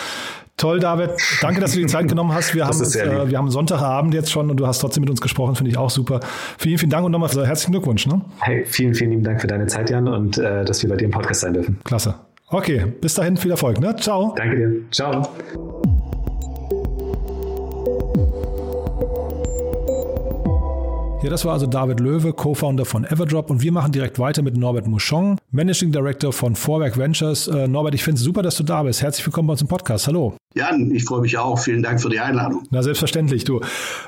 Toll, 0.58 0.80
David. 0.80 1.12
Danke, 1.42 1.60
dass 1.60 1.72
du 1.72 1.80
die 1.80 1.88
Zeit 1.88 2.08
genommen 2.08 2.36
hast. 2.36 2.54
Wir, 2.54 2.68
haben, 2.68 2.78
uns, 2.78 2.96
äh, 2.96 3.30
wir 3.30 3.38
haben 3.38 3.50
Sonntagabend 3.50 4.14
jetzt 4.14 4.32
schon 4.32 4.52
und 4.52 4.58
du 4.58 4.68
hast 4.68 4.78
trotzdem 4.78 5.02
mit 5.02 5.10
uns 5.10 5.20
gesprochen, 5.20 5.56
finde 5.56 5.72
ich 5.72 5.78
auch 5.78 5.90
super. 5.90 6.20
Vielen, 6.60 6.78
vielen 6.78 6.92
Dank 6.92 7.04
und 7.04 7.12
nochmal 7.12 7.30
herzlichen 7.30 7.72
Glückwunsch. 7.72 8.06
Ne? 8.06 8.22
Hey, 8.42 8.64
vielen, 8.66 8.94
vielen 8.94 9.10
lieben 9.10 9.24
Dank 9.24 9.42
für 9.42 9.48
deine 9.48 9.66
Zeit, 9.66 9.90
Jan, 9.90 10.08
und 10.08 10.38
äh, 10.38 10.64
dass 10.64 10.84
wir 10.84 10.90
bei 10.92 10.98
dir 10.98 11.06
im 11.06 11.12
Podcast 11.12 11.42
sein 11.42 11.54
dürfen. 11.54 11.80
Klasse. 11.84 12.14
Okay, 12.50 12.86
bis 13.02 13.16
dahin 13.16 13.38
viel 13.38 13.50
Erfolg. 13.50 13.80
Ne? 13.80 13.96
Ciao. 13.96 14.36
Danke 14.38 14.56
dir. 14.56 14.92
Ciao. 14.92 15.28
Ja, 21.24 21.30
das 21.30 21.46
war 21.46 21.54
also 21.54 21.68
David 21.68 22.00
Löwe, 22.00 22.34
Co-Founder 22.34 22.84
von 22.84 23.06
Everdrop 23.06 23.52
und 23.52 23.62
wir 23.62 23.72
machen 23.72 23.92
direkt 23.92 24.18
weiter 24.18 24.42
mit 24.42 24.58
Norbert 24.58 24.88
Mouchon, 24.88 25.38
Managing 25.52 25.92
Director 25.92 26.34
von 26.34 26.56
Vorwerk 26.56 26.98
Ventures. 26.98 27.48
Äh, 27.48 27.68
Norbert, 27.68 27.94
ich 27.94 28.04
finde 28.04 28.18
es 28.18 28.24
super, 28.24 28.42
dass 28.42 28.56
du 28.56 28.64
da 28.64 28.82
bist. 28.82 29.04
Herzlich 29.04 29.24
willkommen 29.28 29.48
bei 29.48 29.52
uns 29.52 29.62
im 29.62 29.68
Podcast. 29.68 30.08
Hallo. 30.08 30.36
Jan, 30.56 30.90
ich 30.90 31.06
freue 31.06 31.22
mich 31.22 31.38
auch. 31.38 31.60
Vielen 31.60 31.84
Dank 31.84 32.02
für 32.02 32.10
die 32.10 32.20
Einladung. 32.20 32.64
Na, 32.72 32.82
selbstverständlich, 32.82 33.44
du. 33.44 33.62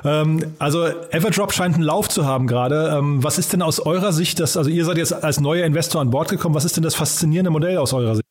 Ähm, 0.04 0.44
also 0.58 0.86
Everdrop 1.12 1.52
scheint 1.52 1.76
einen 1.76 1.84
Lauf 1.84 2.08
zu 2.08 2.26
haben 2.26 2.48
gerade. 2.48 2.92
Ähm, 2.98 3.22
was 3.22 3.38
ist 3.38 3.52
denn 3.52 3.62
aus 3.62 3.78
eurer 3.78 4.12
Sicht 4.12 4.40
das, 4.40 4.56
also 4.56 4.68
ihr 4.68 4.84
seid 4.84 4.96
jetzt 4.96 5.12
als 5.12 5.38
neuer 5.38 5.64
Investor 5.64 6.00
an 6.00 6.10
Bord 6.10 6.30
gekommen, 6.30 6.56
was 6.56 6.64
ist 6.64 6.76
denn 6.76 6.82
das 6.82 6.96
faszinierende 6.96 7.52
Modell 7.52 7.78
aus 7.78 7.92
eurer 7.92 8.16
Sicht? 8.16 8.24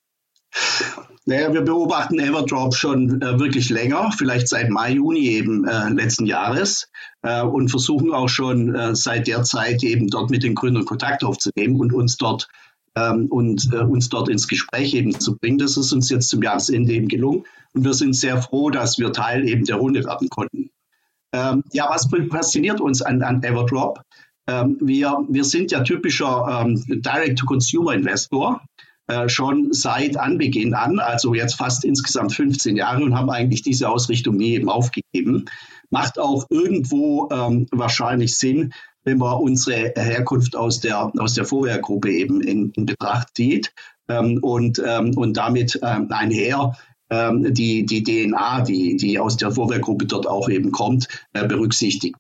Naja, 1.26 1.54
wir 1.54 1.62
beobachten 1.62 2.20
Everdrop 2.20 2.76
schon 2.76 3.22
äh, 3.22 3.40
wirklich 3.40 3.70
länger, 3.70 4.12
vielleicht 4.18 4.50
seit 4.50 4.70
Mai, 4.70 4.92
Juni 4.94 5.28
eben 5.28 5.66
äh, 5.66 5.90
letzten 5.90 6.26
Jahres 6.26 6.90
äh, 7.22 7.42
und 7.44 7.70
versuchen 7.70 8.12
auch 8.14 8.28
schon 8.28 8.76
äh, 8.76 8.94
seit 8.94 9.28
der 9.28 9.44
Zeit 9.44 9.84
eben 9.84 10.08
dort 10.08 10.30
mit 10.30 10.44
den 10.44 10.54
Gründern 10.54 10.84
Kontakt 10.84 11.24
aufzunehmen 11.24 11.80
und 11.80 11.94
uns 11.94 12.18
dort 12.18 12.50
ähm, 12.96 13.28
und 13.30 13.70
äh, 13.72 13.78
uns 13.78 14.10
dort 14.10 14.28
ins 14.28 14.50
Gespräch 14.50 14.94
eben 14.94 15.18
zu 15.18 15.38
bringen. 15.38 15.58
Das 15.58 15.78
ist 15.78 15.94
uns 15.94 16.10
jetzt 16.10 16.28
zum 16.28 16.44
Jahresende 16.44 16.92
eben 16.92 17.08
gelungen 17.08 17.46
und 17.74 17.86
wir 17.86 17.94
sind 17.94 18.14
sehr 18.14 18.42
froh, 18.42 18.70
dass 18.70 18.98
wir 18.98 19.14
Teil 19.14 19.48
eben 19.48 19.64
der 19.64 19.78
Runde 19.78 20.04
werden 20.04 20.30
konnten. 20.30 20.72
Ähm, 21.32 21.64
ja, 21.72 21.90
was 21.90 22.10
fasziniert 22.30 22.82
uns 22.82 23.02
an, 23.02 23.22
an 23.24 23.42
Everdrop? 23.42 24.02
Ähm, 24.48 24.78
wir, 24.82 25.24
wir 25.30 25.46
sind 25.46 25.72
ja 25.72 25.84
typischer 25.84 26.66
ähm, 26.66 26.84
Direct-to-Consumer-Investor 26.88 28.62
äh, 29.08 29.28
schon 29.28 29.74
seit 29.74 30.18
Anbeginn 30.18 30.74
an, 30.74 31.00
also 31.00 31.34
jetzt 31.34 31.56
fast 31.56 31.84
insgesamt 31.84 32.34
15 32.34 32.78
Jahre 32.78 33.04
und 33.04 33.16
haben 33.16 33.30
eigentlich 33.30 33.62
diese 33.62 33.90
Ausrichtung 33.90 34.38
nie 34.38 34.54
eben 34.54 34.70
aufgegeben. 34.70 35.46
Macht 35.90 36.18
auch 36.20 36.46
irgendwo 36.50 37.30
ähm, 37.32 37.68
wahrscheinlich 37.72 38.38
Sinn, 38.38 38.74
wenn 39.04 39.18
man 39.18 39.40
unsere 39.40 39.94
Herkunft 39.96 40.56
aus 40.56 40.80
der, 40.80 41.12
aus 41.18 41.34
der 41.34 41.46
Vorwerkgruppe 41.46 42.12
eben 42.12 42.42
in, 42.42 42.72
in 42.72 42.86
Betracht 42.86 43.30
zieht 43.36 43.74
ähm, 44.08 44.40
und, 44.42 44.82
ähm, 44.86 45.12
und 45.18 45.36
damit 45.36 45.80
ähm, 45.84 46.08
einher 46.10 46.72
ähm, 47.10 47.54
die, 47.54 47.86
die 47.86 48.04
DNA, 48.04 48.62
die, 48.62 48.96
die 48.96 49.20
aus 49.20 49.38
der 49.38 49.52
Vorwerkgruppe 49.52 50.06
dort 50.06 50.28
auch 50.28 50.50
eben 50.50 50.72
kommt, 50.72 51.08
äh, 51.34 51.46
berücksichtigt. 51.46 52.16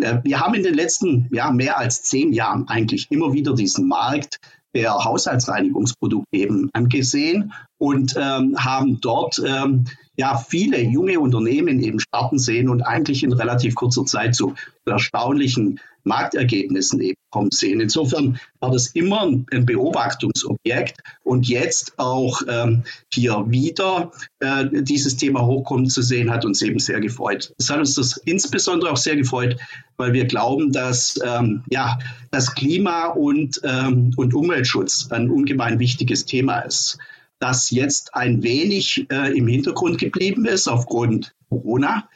Äh, 0.00 0.18
wir 0.22 0.40
haben 0.40 0.54
in 0.54 0.62
den 0.62 0.74
letzten 0.74 1.28
ja, 1.32 1.50
mehr 1.50 1.78
als 1.78 2.02
zehn 2.02 2.32
Jahren 2.32 2.68
eigentlich 2.68 3.08
immer 3.10 3.32
wieder 3.32 3.54
diesen 3.54 3.88
Markt 3.88 4.38
der 4.74 4.92
Haushaltsreinigungsprodukte 4.92 6.36
eben 6.36 6.70
angesehen 6.72 7.52
und 7.78 8.14
ähm, 8.16 8.56
haben 8.58 9.00
dort 9.00 9.40
ähm, 9.44 9.84
ja 10.18 10.36
viele 10.36 10.80
junge 10.80 11.18
Unternehmen 11.20 11.80
eben 11.80 12.00
starten 12.00 12.38
sehen 12.38 12.68
und 12.68 12.82
eigentlich 12.82 13.22
in 13.22 13.32
relativ 13.32 13.76
kurzer 13.76 14.04
Zeit 14.04 14.34
zu 14.34 14.54
erstaunlichen 14.84 15.80
Marktergebnissen 16.02 17.00
eben 17.00 17.18
kommen 17.30 17.50
sehen. 17.52 17.80
Insofern 17.80 18.40
war 18.60 18.72
das 18.72 18.88
immer 18.88 19.22
ein 19.22 19.66
Beobachtungsobjekt 19.66 20.96
und 21.22 21.46
jetzt 21.46 21.92
auch 21.98 22.40
ähm, 22.48 22.82
hier 23.12 23.44
wieder 23.48 24.10
äh, 24.40 24.64
dieses 24.82 25.16
Thema 25.16 25.46
hochkommen 25.46 25.88
zu 25.88 26.02
sehen, 26.02 26.30
hat 26.30 26.44
uns 26.44 26.62
eben 26.62 26.80
sehr 26.80 27.00
gefreut. 27.00 27.54
Es 27.58 27.70
hat 27.70 27.78
uns 27.78 27.94
das 27.94 28.16
insbesondere 28.24 28.90
auch 28.90 28.96
sehr 28.96 29.16
gefreut, 29.16 29.56
weil 29.98 30.14
wir 30.14 30.24
glauben, 30.24 30.72
dass 30.72 31.14
ähm, 31.24 31.62
ja, 31.70 31.98
das 32.30 32.54
Klima 32.54 33.08
und, 33.08 33.60
ähm, 33.62 34.12
und 34.16 34.34
Umweltschutz 34.34 35.08
ein 35.12 35.30
ungemein 35.30 35.78
wichtiges 35.78 36.24
Thema 36.24 36.60
ist 36.60 36.98
das 37.38 37.70
jetzt 37.70 38.14
ein 38.14 38.42
wenig 38.42 39.06
äh, 39.10 39.36
im 39.36 39.46
Hintergrund 39.46 39.98
geblieben 39.98 40.44
ist 40.44 40.68
aufgrund 40.68 41.34
Corona. 41.48 42.08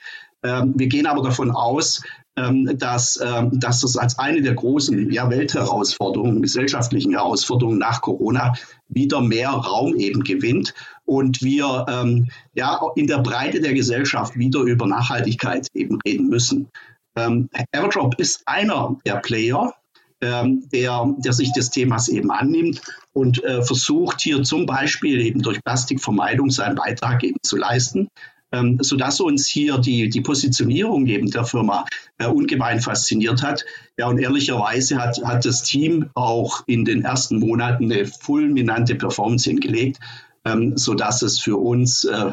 Ähm, 0.43 0.75
wir 0.77 0.89
gehen 0.89 1.07
aber 1.07 1.23
davon 1.23 1.51
aus, 1.51 2.03
ähm, 2.37 2.79
dass, 2.79 3.21
ähm, 3.23 3.51
dass 3.61 3.81
das 3.81 3.97
als 3.97 4.19
eine 4.19 4.41
der 4.41 4.55
großen 4.55 5.11
ja, 5.11 5.29
Weltherausforderungen, 5.29 6.41
gesellschaftlichen 6.41 7.13
Herausforderungen 7.13 7.79
nach 7.79 8.01
Corona 8.01 8.55
wieder 8.89 9.21
mehr 9.21 9.51
Raum 9.51 9.97
eben 9.97 10.25
gewinnt 10.25 10.73
und 11.05 11.43
wir 11.43 11.85
ähm, 11.89 12.29
ja 12.55 12.81
in 12.97 13.07
der 13.07 13.19
Breite 13.19 13.61
der 13.61 13.75
Gesellschaft 13.75 14.37
wieder 14.37 14.61
über 14.61 14.87
Nachhaltigkeit 14.87 15.69
eben 15.75 15.99
reden 16.07 16.29
müssen. 16.29 16.69
Ähm, 17.17 17.51
Airdrop 17.73 18.19
ist 18.19 18.43
einer 18.47 18.97
der 19.05 19.17
Player, 19.17 19.75
der, 20.23 21.15
der 21.19 21.33
sich 21.33 21.53
des 21.53 21.71
Themas 21.71 22.09
eben 22.09 22.31
annimmt 22.31 22.81
und 23.13 23.43
äh, 23.45 23.63
versucht 23.63 24.21
hier 24.21 24.43
zum 24.43 24.67
Beispiel 24.67 25.21
eben 25.21 25.43
durch 25.43 25.63
Plastikvermeidung 25.65 26.51
seinen 26.51 26.77
Beitrag 26.77 27.23
eben 27.25 27.39
zu 27.43 27.57
leisten 27.57 28.09
ähm, 28.53 28.79
sodass 28.81 29.21
uns 29.21 29.47
hier 29.47 29.79
die, 29.79 30.09
die 30.09 30.21
Positionierung 30.21 31.07
eben 31.07 31.31
der 31.31 31.45
Firma 31.45 31.85
äh, 32.19 32.27
ungemein 32.27 32.81
fasziniert 32.81 33.43
hat. 33.43 33.65
Ja, 33.99 34.09
und 34.09 34.19
ehrlicherweise 34.19 34.99
hat, 34.99 35.19
hat 35.25 35.45
das 35.45 35.63
Team 35.63 36.11
auch 36.15 36.63
in 36.67 36.85
den 36.85 37.05
ersten 37.05 37.39
Monaten 37.39 37.91
eine 37.91 38.07
fulminante 38.07 38.95
Performance 38.95 39.49
hingelegt, 39.49 39.99
ähm, 40.45 40.77
sodass 40.77 41.23
es 41.23 41.39
für 41.39 41.57
uns 41.57 42.05
äh, 42.05 42.33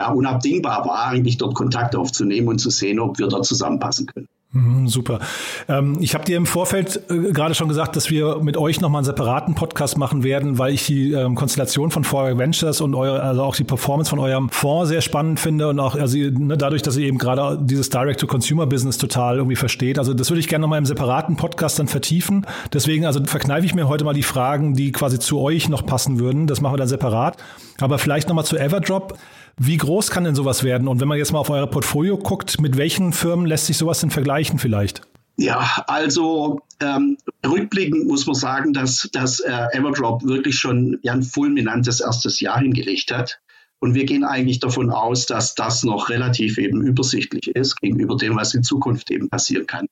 ja, 0.00 0.10
unabdingbar 0.10 0.84
war, 0.84 1.06
eigentlich 1.06 1.38
dort 1.38 1.54
Kontakt 1.54 1.94
aufzunehmen 1.94 2.48
und 2.48 2.58
zu 2.58 2.70
sehen, 2.70 2.98
ob 2.98 3.18
wir 3.18 3.28
dort 3.28 3.46
zusammenpassen 3.46 4.06
können. 4.06 4.28
Mhm, 4.52 4.88
super. 4.88 5.20
Ähm, 5.68 5.98
ich 6.00 6.14
habe 6.14 6.24
dir 6.24 6.36
im 6.36 6.44
Vorfeld 6.44 7.08
äh, 7.08 7.30
gerade 7.30 7.54
schon 7.54 7.68
gesagt, 7.68 7.94
dass 7.94 8.10
wir 8.10 8.38
mit 8.42 8.56
euch 8.56 8.80
nochmal 8.80 8.98
einen 8.98 9.04
separaten 9.04 9.54
Podcast 9.54 9.96
machen 9.96 10.24
werden, 10.24 10.58
weil 10.58 10.74
ich 10.74 10.86
die 10.86 11.12
ähm, 11.12 11.36
Konstellation 11.36 11.92
von 11.92 12.02
Four 12.02 12.36
Ventures 12.36 12.80
und 12.80 12.96
eure, 12.96 13.22
also 13.22 13.44
auch 13.44 13.54
die 13.54 13.62
Performance 13.62 14.10
von 14.10 14.18
eurem 14.18 14.48
Fonds 14.48 14.88
sehr 14.88 15.02
spannend 15.02 15.38
finde 15.38 15.68
und 15.68 15.78
auch 15.78 15.94
also, 15.94 16.18
ne, 16.18 16.58
dadurch, 16.58 16.82
dass 16.82 16.96
ihr 16.96 17.06
eben 17.06 17.18
gerade 17.18 17.60
dieses 17.62 17.90
Direct-to-Consumer-Business 17.90 18.98
total 18.98 19.36
irgendwie 19.36 19.54
versteht. 19.54 20.00
Also 20.00 20.14
das 20.14 20.30
würde 20.30 20.40
ich 20.40 20.48
gerne 20.48 20.62
nochmal 20.62 20.78
im 20.78 20.86
separaten 20.86 21.36
Podcast 21.36 21.78
dann 21.78 21.86
vertiefen. 21.86 22.44
Deswegen 22.72 23.06
also 23.06 23.24
verkneife 23.24 23.66
ich 23.66 23.74
mir 23.76 23.86
heute 23.86 24.04
mal 24.04 24.14
die 24.14 24.24
Fragen, 24.24 24.74
die 24.74 24.90
quasi 24.90 25.20
zu 25.20 25.38
euch 25.38 25.68
noch 25.68 25.86
passen 25.86 26.18
würden. 26.18 26.48
Das 26.48 26.60
machen 26.60 26.72
wir 26.72 26.78
dann 26.78 26.88
separat. 26.88 27.36
Aber 27.80 28.00
vielleicht 28.00 28.26
nochmal 28.26 28.44
zu 28.44 28.56
Everdrop. 28.56 29.16
Wie 29.58 29.76
groß 29.76 30.10
kann 30.10 30.24
denn 30.24 30.34
sowas 30.34 30.64
werden? 30.64 30.88
Und 30.88 31.00
wenn 31.00 31.08
man 31.08 31.18
jetzt 31.18 31.32
mal 31.32 31.38
auf 31.38 31.50
euer 31.50 31.66
Portfolio 31.66 32.16
guckt, 32.16 32.60
mit 32.60 32.76
welchen 32.76 33.12
Firmen 33.12 33.46
lässt 33.46 33.66
sich 33.66 33.76
sowas 33.76 34.00
denn 34.00 34.10
vergleichen 34.10 34.58
vielleicht? 34.58 35.02
Ja, 35.36 35.84
also 35.86 36.60
ähm, 36.80 37.16
rückblickend 37.46 38.06
muss 38.06 38.26
man 38.26 38.34
sagen, 38.34 38.72
dass, 38.72 39.08
dass 39.12 39.40
äh, 39.40 39.66
Everdrop 39.72 40.22
wirklich 40.22 40.58
schon 40.58 40.98
ja, 41.02 41.14
ein 41.14 41.22
fulminantes 41.22 42.00
erstes 42.00 42.40
Jahr 42.40 42.58
hingelegt 42.60 43.10
hat. 43.10 43.40
Und 43.78 43.94
wir 43.94 44.04
gehen 44.04 44.24
eigentlich 44.24 44.60
davon 44.60 44.90
aus, 44.90 45.24
dass 45.24 45.54
das 45.54 45.82
noch 45.82 46.10
relativ 46.10 46.58
eben 46.58 46.82
übersichtlich 46.82 47.48
ist 47.48 47.80
gegenüber 47.80 48.16
dem, 48.16 48.36
was 48.36 48.52
in 48.52 48.62
Zukunft 48.62 49.10
eben 49.10 49.30
passieren 49.30 49.66
kann. 49.66 49.86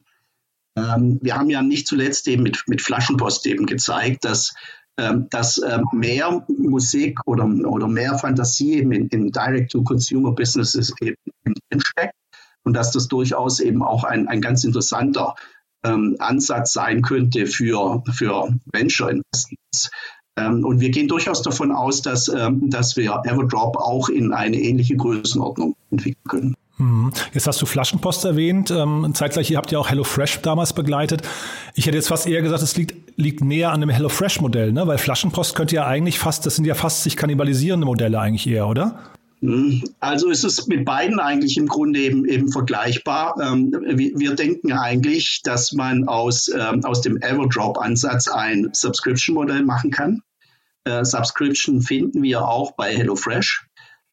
Ähm, 0.77 1.19
wir 1.23 1.35
haben 1.35 1.49
ja 1.49 1.63
nicht 1.63 1.87
zuletzt 1.87 2.29
eben 2.29 2.43
mit, 2.43 2.65
mit 2.67 2.83
Flaschenpost 2.83 3.47
eben 3.47 3.65
gezeigt, 3.65 4.25
dass 4.25 4.55
dass 5.31 5.63
ähm, 5.63 5.85
mehr 5.93 6.45
Musik 6.49 7.21
oder, 7.27 7.45
oder 7.45 7.87
mehr 7.87 8.19
Fantasie 8.19 8.75
eben 8.75 8.93
in, 8.93 9.09
in 9.09 9.31
Direct-to-Consumer-Businesses 9.31 10.93
eben 11.01 11.17
drinsteckt 11.71 12.15
und 12.65 12.75
dass 12.75 12.91
das 12.91 13.09
durchaus 13.09 13.61
eben 13.61 13.83
auch 13.83 14.05
ein, 14.05 14.29
ein 14.29 14.41
ganz 14.41 14.65
interessanter 14.65 15.35
ähm, 15.85 16.17
Ansatz 16.19 16.73
sein 16.73 17.03
könnte 17.03 17.47
für, 17.47 18.03
für 18.13 18.53
Venture 18.73 19.11
Investments. 19.11 19.91
Ähm, 20.37 20.65
und 20.65 20.81
wir 20.81 20.91
gehen 20.91 21.09
durchaus 21.09 21.43
davon 21.43 21.73
aus, 21.73 22.03
dass, 22.03 22.29
ähm, 22.29 22.71
dass 22.71 22.97
wir 22.97 23.23
Everdrop 23.25 23.77
auch 23.77 24.09
in 24.09 24.33
eine 24.33 24.57
ähnliche 24.57 24.97
Größenordnung 24.97 25.77
entwickeln 25.91 26.25
können. 26.29 26.57
Mhm. 26.79 27.13
Jetzt 27.35 27.47
hast 27.47 27.61
du 27.61 27.67
Flaschenpost 27.67 28.25
erwähnt. 28.25 28.71
Ähm, 28.71 29.11
zeitgleich 29.15 29.55
habt 29.57 29.73
ihr 29.73 29.81
auch 29.81 29.91
HelloFresh 29.91 30.41
damals 30.43 30.73
begleitet. 30.73 31.23
Ich 31.75 31.87
hätte 31.87 31.97
jetzt 31.97 32.09
fast 32.09 32.27
eher 32.27 32.41
gesagt, 32.41 32.63
es 32.63 32.77
liegt, 32.77 32.95
liegt 33.17 33.43
näher 33.43 33.73
an 33.73 33.81
dem 33.81 33.91
HelloFresh-Modell, 33.91 34.73
ne? 34.73 34.87
weil 34.87 34.99
Flaschenpost 34.99 35.55
könnte 35.55 35.75
ja 35.75 35.87
eigentlich 35.87 36.19
fast, 36.19 36.47
das 36.47 36.57
sind 36.57 36.65
ja 36.65 36.75
fast 36.75 37.03
sich 37.03 37.17
kannibalisierende 37.17 37.85
Modelle 37.85 38.21
eigentlich 38.21 38.47
eher, 38.47 38.69
oder? 38.69 38.99
Mhm. 39.41 39.85
Also 40.01 40.31
ist 40.31 40.45
es 40.45 40.67
mit 40.67 40.85
beiden 40.85 41.21
eigentlich 41.21 41.57
im 41.57 41.67
Grunde 41.67 42.01
eben, 42.01 42.25
eben 42.25 42.51
vergleichbar. 42.51 43.35
Ähm, 43.41 43.73
wir, 43.73 44.13
wir, 44.17 44.35
denken 44.35 44.73
eigentlich, 44.73 45.43
dass 45.43 45.73
man 45.73 46.07
aus, 46.09 46.49
ähm, 46.49 46.85
aus 46.85 47.03
dem 47.03 47.21
Everdrop-Ansatz 47.21 48.29
ein 48.29 48.69
Subscription-Modell 48.73 49.63
machen 49.63 49.91
kann. 49.91 50.23
Äh, 50.85 51.05
Subscription 51.05 51.83
finden 51.83 52.23
wir 52.23 52.47
auch 52.47 52.73
bei 52.73 52.97
HelloFresh. 52.97 53.68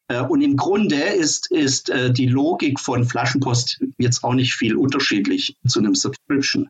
Äh, 0.08 0.22
und 0.22 0.40
im 0.40 0.56
Grunde 0.56 0.96
ist, 0.96 1.50
ist 1.50 1.90
äh, 1.90 2.12
die 2.12 2.26
Logik 2.26 2.78
von 2.80 3.04
Flaschenpost 3.04 3.80
jetzt 3.98 4.24
auch 4.24 4.34
nicht 4.34 4.54
viel 4.54 4.76
unterschiedlich 4.76 5.56
zu 5.66 5.80
einem 5.80 5.94
Subscription. 5.94 6.68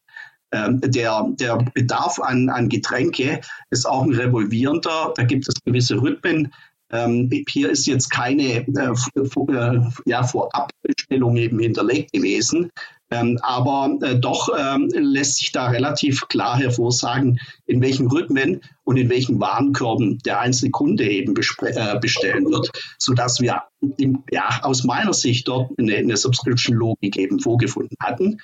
Ähm, 0.52 0.80
der, 0.80 1.26
der 1.40 1.56
Bedarf 1.74 2.20
an, 2.20 2.48
an 2.48 2.68
Getränke 2.68 3.40
ist 3.70 3.86
auch 3.86 4.04
ein 4.04 4.14
revolvierender. 4.14 5.12
Da 5.16 5.24
gibt 5.24 5.48
es 5.48 5.54
gewisse 5.64 6.00
Rhythmen. 6.00 6.52
Ähm, 6.92 7.28
hier 7.48 7.70
ist 7.70 7.86
jetzt 7.86 8.10
keine 8.10 8.64
äh, 8.64 9.80
ja, 10.06 10.22
Vorabbestellung 10.22 11.36
eben 11.36 11.58
hinterlegt 11.58 12.12
gewesen. 12.12 12.70
Ähm, 13.10 13.38
aber 13.42 13.96
äh, 14.02 14.18
doch 14.18 14.48
ähm, 14.58 14.88
lässt 14.92 15.36
sich 15.38 15.52
da 15.52 15.68
relativ 15.68 16.26
klar 16.28 16.58
hervorsagen, 16.58 17.38
in 17.66 17.80
welchen 17.80 18.08
Rhythmen 18.08 18.62
und 18.82 18.96
in 18.96 19.08
welchen 19.08 19.38
Warenkörben 19.38 20.18
der 20.24 20.40
einzelne 20.40 20.72
Kunde 20.72 21.08
eben 21.08 21.34
äh, 21.36 21.98
bestellen 22.00 22.46
wird, 22.46 22.70
sodass 22.98 23.40
wir 23.40 23.62
im, 23.98 24.24
ja, 24.32 24.60
aus 24.62 24.82
meiner 24.82 25.14
Sicht 25.14 25.46
dort 25.46 25.70
eine, 25.78 25.96
eine 25.96 26.16
Subscription-Logik 26.16 27.16
eben 27.16 27.38
vorgefunden 27.38 27.96
hatten. 28.00 28.40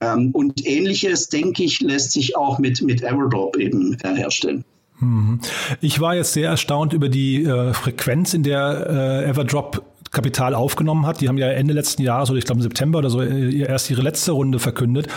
Ähm, 0.00 0.30
und 0.32 0.66
ähnliches, 0.66 1.28
denke 1.28 1.64
ich, 1.64 1.80
lässt 1.80 2.12
sich 2.12 2.36
auch 2.36 2.58
mit, 2.58 2.82
mit 2.82 3.02
Everdrop 3.02 3.56
eben 3.56 3.98
äh, 4.02 4.14
herstellen. 4.14 4.64
Mhm. 4.98 5.40
Ich 5.80 6.00
war 6.00 6.14
jetzt 6.14 6.32
sehr 6.32 6.48
erstaunt 6.48 6.92
über 6.92 7.08
die 7.08 7.44
äh, 7.44 7.74
Frequenz, 7.74 8.32
in 8.32 8.42
der 8.42 9.24
äh, 9.26 9.30
Everdrop 9.30 9.84
Kapital 10.16 10.54
aufgenommen 10.54 11.06
hat. 11.06 11.20
Die 11.20 11.28
haben 11.28 11.36
ja 11.36 11.48
Ende 11.48 11.74
letzten 11.74 12.02
Jahres 12.02 12.30
oder 12.30 12.38
ich 12.38 12.46
glaube 12.46 12.60
im 12.60 12.62
September 12.62 13.00
oder 13.00 13.10
so 13.10 13.20
äh, 13.20 13.58
erst 13.58 13.90
ihre 13.90 14.00
letzte 14.00 14.32
Runde 14.32 14.58
verkündet. 14.58 15.08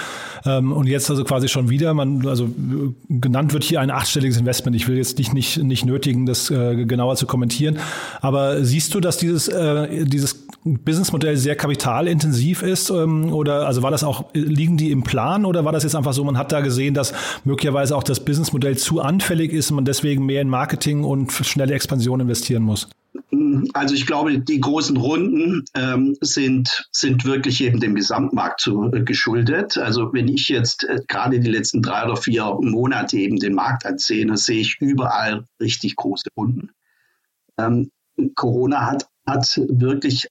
Ähm, 0.45 0.73
und 0.73 0.87
jetzt 0.87 1.09
also 1.09 1.23
quasi 1.23 1.47
schon 1.47 1.69
wieder. 1.69 1.93
Man, 1.93 2.27
also 2.27 2.49
genannt 3.07 3.53
wird 3.53 3.63
hier 3.63 3.79
ein 3.79 3.91
achtstelliges 3.91 4.37
Investment. 4.37 4.75
Ich 4.75 4.87
will 4.89 4.97
jetzt 4.97 5.17
nicht, 5.17 5.33
nicht, 5.33 5.57
nicht 5.63 5.85
nötigen, 5.85 6.25
das 6.25 6.51
äh, 6.51 6.83
genauer 6.85 7.15
zu 7.15 7.27
kommentieren. 7.27 7.79
Aber 8.19 8.63
siehst 8.65 8.93
du, 8.93 8.99
dass 8.99 9.17
dieses, 9.17 9.47
äh, 9.47 10.05
dieses 10.05 10.47
Businessmodell 10.65 11.37
sehr 11.37 11.55
kapitalintensiv 11.55 12.61
ist? 12.61 12.89
Ähm, 12.89 13.31
oder 13.31 13.67
also 13.67 13.81
war 13.81 13.91
das 13.91 14.03
auch, 14.03 14.25
liegen 14.33 14.75
die 14.75 14.91
im 14.91 15.03
Plan 15.03 15.45
oder 15.45 15.63
war 15.63 15.71
das 15.71 15.83
jetzt 15.83 15.95
einfach 15.95 16.13
so, 16.13 16.25
man 16.25 16.37
hat 16.37 16.51
da 16.51 16.59
gesehen, 16.59 16.93
dass 16.93 17.13
möglicherweise 17.45 17.95
auch 17.95 18.03
das 18.03 18.19
Businessmodell 18.19 18.77
zu 18.77 18.99
anfällig 18.99 19.53
ist 19.53 19.71
und 19.71 19.75
man 19.75 19.85
deswegen 19.85 20.25
mehr 20.25 20.41
in 20.41 20.49
Marketing 20.49 21.05
und 21.05 21.31
schnelle 21.31 21.73
Expansion 21.73 22.19
investieren 22.19 22.63
muss? 22.63 22.89
Also 23.73 23.95
ich 23.95 24.05
glaube, 24.05 24.39
die 24.39 24.59
großen 24.59 24.97
Runden 24.97 25.65
ähm, 25.75 26.15
sind, 26.21 26.87
sind 26.91 27.25
wirklich 27.25 27.61
eben 27.61 27.79
dem 27.79 27.95
Gesamtmarkt 27.95 28.61
zu, 28.61 28.91
äh, 28.93 29.01
geschuldet. 29.01 29.77
Also 29.77 30.13
wenn 30.13 30.27
ich 30.27 30.47
jetzt 30.47 30.83
äh, 30.83 30.99
gerade 31.07 31.39
die 31.39 31.49
letzten 31.49 31.81
drei 31.81 32.05
oder 32.05 32.17
vier 32.17 32.57
Monate 32.61 33.17
eben 33.17 33.37
den 33.37 33.55
Markt 33.55 33.85
ansehe, 33.85 34.25
dann 34.25 34.37
sehe 34.37 34.61
ich 34.61 34.77
überall 34.79 35.45
richtig 35.59 35.95
große 35.95 36.29
Runden. 36.37 36.69
Ähm, 37.57 37.91
Corona 38.35 38.85
hat, 38.85 39.07
hat 39.25 39.59
wirklich 39.69 40.27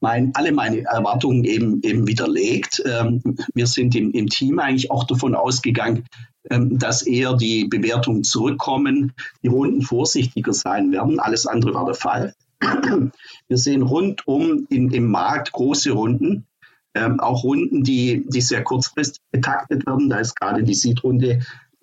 mein, 0.00 0.32
alle 0.34 0.52
meine 0.52 0.82
Erwartungen 0.82 1.44
eben, 1.44 1.80
eben 1.82 2.06
widerlegt. 2.06 2.82
Ähm, 2.86 3.22
wir 3.54 3.66
sind 3.66 3.94
im, 3.94 4.12
im 4.12 4.28
Team 4.28 4.58
eigentlich 4.58 4.90
auch 4.90 5.04
davon 5.04 5.34
ausgegangen, 5.34 6.04
ähm, 6.50 6.78
dass 6.78 7.02
eher 7.02 7.34
die 7.34 7.64
Bewertungen 7.64 8.24
zurückkommen, 8.24 9.12
die 9.42 9.48
Runden 9.48 9.82
vorsichtiger 9.82 10.52
sein 10.52 10.92
werden. 10.92 11.20
Alles 11.20 11.46
andere 11.46 11.74
war 11.74 11.86
der 11.86 11.94
Fall. 11.94 12.34
Wir 12.60 13.58
sehen 13.58 13.82
rundum 13.82 14.66
in, 14.68 14.90
im 14.90 15.06
Markt 15.10 15.52
große 15.52 15.92
Runden, 15.92 16.46
ähm, 16.94 17.20
auch 17.20 17.44
Runden, 17.44 17.84
die, 17.84 18.24
die 18.28 18.40
sehr 18.40 18.64
kurzfristig 18.64 19.22
getaktet 19.32 19.86
werden. 19.86 20.08
Da 20.08 20.18
ist 20.18 20.34
gerade 20.34 20.62
die 20.62 20.74
Seed-Runde 20.74 21.40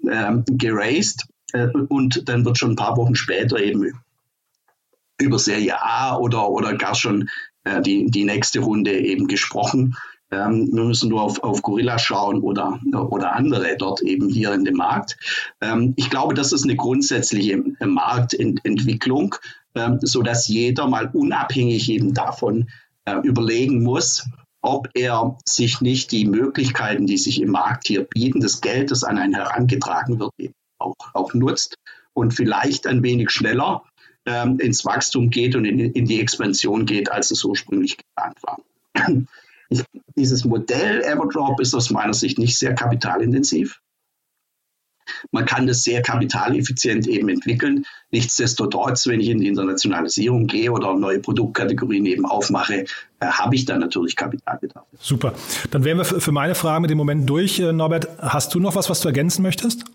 ähm, 0.09 0.43
geraced 0.51 1.27
äh, 1.53 1.67
und 1.67 2.27
dann 2.27 2.43
wird 2.45 2.57
schon 2.57 2.71
ein 2.71 2.75
paar 2.75 2.97
Wochen 2.97 3.15
später 3.15 3.59
eben 3.59 3.93
über 5.19 5.39
Serie 5.39 5.81
A 5.81 6.17
oder, 6.17 6.49
oder 6.49 6.75
gar 6.75 6.95
schon 6.95 7.29
äh, 7.65 7.81
die, 7.81 8.05
die 8.09 8.23
nächste 8.23 8.61
Runde 8.61 8.97
eben 8.97 9.27
gesprochen. 9.27 9.95
Ähm, 10.31 10.69
wir 10.71 10.83
müssen 10.85 11.09
nur 11.09 11.21
auf, 11.21 11.43
auf 11.43 11.61
Gorilla 11.61 11.99
schauen 11.99 12.41
oder, 12.41 12.79
oder 12.93 13.35
andere 13.35 13.75
dort 13.77 14.01
eben 14.01 14.29
hier 14.29 14.53
in 14.53 14.65
dem 14.65 14.75
Markt. 14.75 15.17
Ähm, 15.61 15.93
ich 15.97 16.09
glaube, 16.09 16.33
das 16.33 16.51
ist 16.51 16.63
eine 16.63 16.75
grundsätzliche 16.75 17.61
Marktentwicklung, 17.85 19.35
ähm, 19.75 19.99
so 20.01 20.21
dass 20.21 20.47
jeder 20.47 20.87
mal 20.87 21.09
unabhängig 21.13 21.89
eben 21.89 22.13
davon 22.13 22.69
äh, 23.05 23.17
überlegen 23.23 23.83
muss, 23.83 24.27
ob 24.61 24.89
er 24.95 25.37
sich 25.45 25.81
nicht 25.81 26.11
die 26.11 26.25
Möglichkeiten, 26.25 27.05
die 27.05 27.19
sich 27.19 27.39
im 27.39 27.51
Markt 27.51 27.87
hier 27.87 28.03
bieten, 28.03 28.39
das 28.39 28.61
Geld, 28.61 28.89
das 28.89 29.03
an 29.03 29.19
einen 29.19 29.35
herangetragen 29.35 30.19
wird, 30.19 30.31
auch, 30.79 30.95
auch 31.13 31.33
nutzt 31.35 31.75
und 32.13 32.33
vielleicht 32.33 32.87
ein 32.87 33.03
wenig 33.03 33.29
schneller 33.29 33.83
ähm, 34.25 34.59
ins 34.59 34.85
Wachstum 34.85 35.29
geht 35.29 35.55
und 35.55 35.65
in, 35.65 35.79
in, 35.79 36.05
die 36.05 36.19
Expansion 36.19 36.85
geht, 36.85 37.11
als 37.11 37.31
es 37.31 37.43
ursprünglich 37.43 37.97
geplant 37.97 38.37
war. 38.43 38.59
Ich, 39.67 39.83
dieses 40.15 40.45
Modell 40.45 41.01
Everdrop 41.01 41.59
ist 41.59 41.73
aus 41.73 41.89
meiner 41.89 42.13
Sicht 42.13 42.37
nicht 42.37 42.55
sehr 42.55 42.75
kapitalintensiv. 42.75 43.81
Man 45.31 45.45
kann 45.45 45.67
das 45.67 45.83
sehr 45.83 46.01
kapitaleffizient 46.01 47.07
eben 47.07 47.29
entwickeln. 47.29 47.85
Nichtsdestotrotz, 48.11 49.07
wenn 49.07 49.19
ich 49.19 49.29
in 49.29 49.39
die 49.39 49.47
Internationalisierung 49.47 50.47
gehe 50.47 50.71
oder 50.71 50.93
neue 50.93 51.19
Produktkategorien 51.19 52.05
eben 52.05 52.25
aufmache, 52.25 52.85
äh, 53.19 53.25
habe 53.25 53.55
ich 53.55 53.65
da 53.65 53.77
natürlich 53.77 54.15
Kapitalbedarf. 54.15 54.85
Super. 54.99 55.33
Dann 55.71 55.83
wären 55.83 55.97
wir 55.97 56.05
für 56.05 56.31
meine 56.31 56.55
Fragen 56.55 56.83
mit 56.83 56.91
dem 56.91 56.97
Moment 56.97 57.29
durch. 57.29 57.59
Äh, 57.59 57.73
Norbert, 57.73 58.07
hast 58.19 58.53
du 58.53 58.59
noch 58.59 58.75
was, 58.75 58.89
was 58.89 59.01
du 59.01 59.07
ergänzen 59.07 59.41
möchtest? 59.41 59.85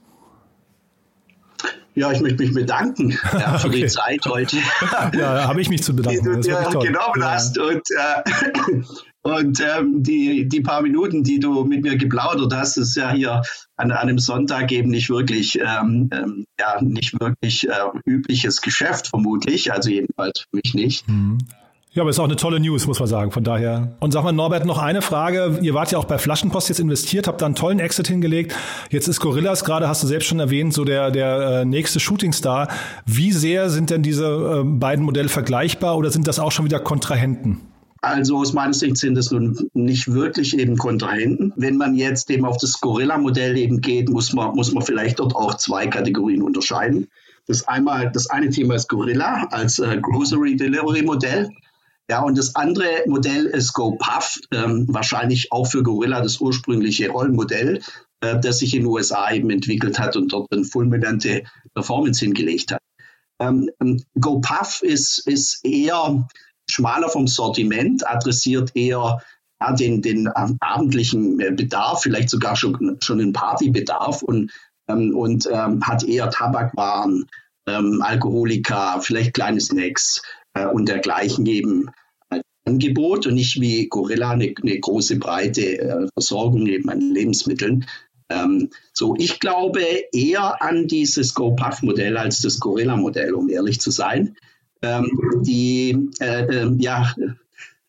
Ja, 2.00 2.10
ich 2.10 2.20
möchte 2.22 2.42
mich 2.42 2.54
bedanken 2.54 3.10
ja, 3.10 3.58
für 3.58 3.68
okay. 3.68 3.82
die 3.82 3.86
Zeit 3.88 4.24
heute. 4.24 4.56
ja, 5.12 5.46
habe 5.46 5.60
ich 5.60 5.68
mich 5.68 5.82
zu 5.82 5.94
bedanken. 5.94 6.40
Die 6.40 6.48
du 6.48 6.58
dir 6.58 6.78
genommen 6.78 7.20
ja. 7.20 7.32
hast. 7.32 7.58
Und, 7.58 7.82
äh, 7.90 8.80
und 9.22 9.60
ähm, 9.60 10.02
die, 10.02 10.48
die 10.48 10.62
paar 10.62 10.80
Minuten, 10.80 11.24
die 11.24 11.38
du 11.38 11.62
mit 11.64 11.82
mir 11.82 11.98
geplaudert 11.98 12.54
hast, 12.54 12.78
ist 12.78 12.96
ja 12.96 13.10
hier 13.10 13.42
an, 13.76 13.92
einem 13.92 14.18
Sonntag 14.18 14.72
eben 14.72 14.88
nicht 14.88 15.10
wirklich, 15.10 15.60
ähm, 15.60 16.08
ähm, 16.10 16.46
ja, 16.58 16.80
nicht 16.80 17.20
wirklich 17.20 17.68
äh, 17.68 17.72
übliches 18.06 18.62
Geschäft 18.62 19.08
vermutlich, 19.08 19.70
also 19.70 19.90
jedenfalls 19.90 20.40
für 20.40 20.56
mich 20.56 20.72
nicht. 20.72 21.06
Mhm. 21.06 21.36
Ja, 21.92 22.02
aber 22.02 22.10
ist 22.10 22.20
auch 22.20 22.24
eine 22.24 22.36
tolle 22.36 22.60
News, 22.60 22.86
muss 22.86 23.00
man 23.00 23.08
sagen. 23.08 23.32
Von 23.32 23.42
daher. 23.42 23.96
Und 23.98 24.12
sag 24.12 24.22
mal, 24.22 24.30
Norbert, 24.30 24.64
noch 24.64 24.78
eine 24.78 25.02
Frage. 25.02 25.58
Ihr 25.60 25.74
wart 25.74 25.90
ja 25.90 25.98
auch 25.98 26.04
bei 26.04 26.18
Flaschenpost 26.18 26.68
jetzt 26.68 26.78
investiert, 26.78 27.26
habt 27.26 27.42
da 27.42 27.46
einen 27.46 27.56
tollen 27.56 27.80
Exit 27.80 28.06
hingelegt. 28.06 28.54
Jetzt 28.90 29.08
ist 29.08 29.18
Gorillas 29.18 29.64
gerade, 29.64 29.88
hast 29.88 30.00
du 30.04 30.06
selbst 30.06 30.28
schon 30.28 30.38
erwähnt, 30.38 30.72
so 30.72 30.84
der, 30.84 31.10
der 31.10 31.62
äh, 31.62 31.64
nächste 31.64 31.98
Shootingstar. 31.98 32.68
Wie 33.06 33.32
sehr 33.32 33.70
sind 33.70 33.90
denn 33.90 34.04
diese 34.04 34.26
äh, 34.26 34.64
beiden 34.64 35.04
Modelle 35.04 35.28
vergleichbar 35.28 35.96
oder 35.96 36.12
sind 36.12 36.28
das 36.28 36.38
auch 36.38 36.52
schon 36.52 36.64
wieder 36.64 36.78
Kontrahenten? 36.78 37.60
Also 38.02 38.36
aus 38.36 38.52
meiner 38.52 38.72
Sicht 38.72 38.96
sind 38.96 39.18
es 39.18 39.32
nun 39.32 39.68
nicht 39.74 40.12
wirklich 40.12 40.56
eben 40.56 40.76
Kontrahenten. 40.76 41.52
Wenn 41.56 41.76
man 41.76 41.96
jetzt 41.96 42.30
eben 42.30 42.44
auf 42.44 42.56
das 42.58 42.80
Gorilla-Modell 42.80 43.58
eben 43.58 43.80
geht, 43.80 44.08
muss 44.08 44.32
man, 44.32 44.54
muss 44.54 44.72
man 44.72 44.84
vielleicht 44.84 45.18
dort 45.18 45.34
auch 45.34 45.54
zwei 45.56 45.88
Kategorien 45.88 46.42
unterscheiden. 46.42 47.08
Das 47.48 47.66
einmal, 47.66 48.12
das 48.12 48.30
eine 48.30 48.48
Thema 48.50 48.76
ist 48.76 48.88
Gorilla 48.88 49.48
als 49.50 49.80
äh, 49.80 49.98
Grocery 50.00 50.54
Delivery 50.54 51.02
Modell. 51.02 51.50
Ja, 52.10 52.22
und 52.22 52.36
das 52.36 52.56
andere 52.56 53.04
Modell 53.06 53.46
ist 53.46 53.72
GoPuff, 53.72 54.40
ähm, 54.50 54.84
wahrscheinlich 54.88 55.52
auch 55.52 55.68
für 55.68 55.84
Gorilla 55.84 56.20
das 56.20 56.40
ursprüngliche 56.40 57.08
Rollenmodell, 57.08 57.80
äh, 58.20 58.40
das 58.40 58.58
sich 58.58 58.74
in 58.74 58.80
den 58.80 58.88
USA 58.88 59.30
eben 59.30 59.48
entwickelt 59.50 59.96
hat 60.00 60.16
und 60.16 60.32
dort 60.32 60.52
eine 60.52 60.64
fulminante 60.64 61.44
Performance 61.72 62.24
hingelegt 62.24 62.72
hat. 62.72 62.80
Ähm, 63.38 63.70
ähm 63.80 64.02
GoPuff 64.18 64.82
ist, 64.82 65.24
ist 65.28 65.64
eher 65.64 66.26
schmaler 66.68 67.08
vom 67.10 67.28
Sortiment, 67.28 68.04
adressiert 68.04 68.72
eher 68.74 69.22
ja, 69.62 69.72
den, 69.72 70.02
den 70.02 70.28
ähm, 70.36 70.56
abendlichen 70.58 71.38
äh, 71.38 71.52
Bedarf, 71.52 72.02
vielleicht 72.02 72.30
sogar 72.30 72.56
schon, 72.56 72.98
schon 73.00 73.18
den 73.18 73.32
Partybedarf 73.32 74.24
und, 74.24 74.50
ähm, 74.88 75.16
und 75.16 75.48
ähm, 75.52 75.86
hat 75.86 76.02
eher 76.02 76.28
Tabakwaren, 76.28 77.28
ähm, 77.68 78.02
Alkoholika, 78.02 78.98
vielleicht 78.98 79.34
kleine 79.34 79.60
Snacks 79.60 80.22
äh, 80.54 80.66
und 80.66 80.88
dergleichen 80.88 81.46
eben 81.46 81.88
Angebot 82.70 83.26
und 83.26 83.34
nicht 83.34 83.60
wie 83.60 83.88
Gorilla 83.88 84.30
eine, 84.30 84.54
eine 84.62 84.80
große 84.80 85.16
breite 85.16 85.78
äh, 85.78 86.06
Versorgung 86.14 86.66
eben 86.66 86.88
an 86.88 87.00
Lebensmitteln. 87.00 87.86
Ähm, 88.30 88.70
so, 88.92 89.14
ich 89.18 89.40
glaube 89.40 89.82
eher 90.12 90.62
an 90.62 90.86
dieses 90.86 91.34
GoPuff-Modell 91.34 92.16
als 92.16 92.40
das 92.40 92.60
Gorilla-Modell, 92.60 93.34
um 93.34 93.48
ehrlich 93.48 93.80
zu 93.80 93.90
sein. 93.90 94.36
Ähm, 94.82 95.10
die 95.42 96.08
äh, 96.20 96.44
äh, 96.44 96.72
ja, 96.78 97.14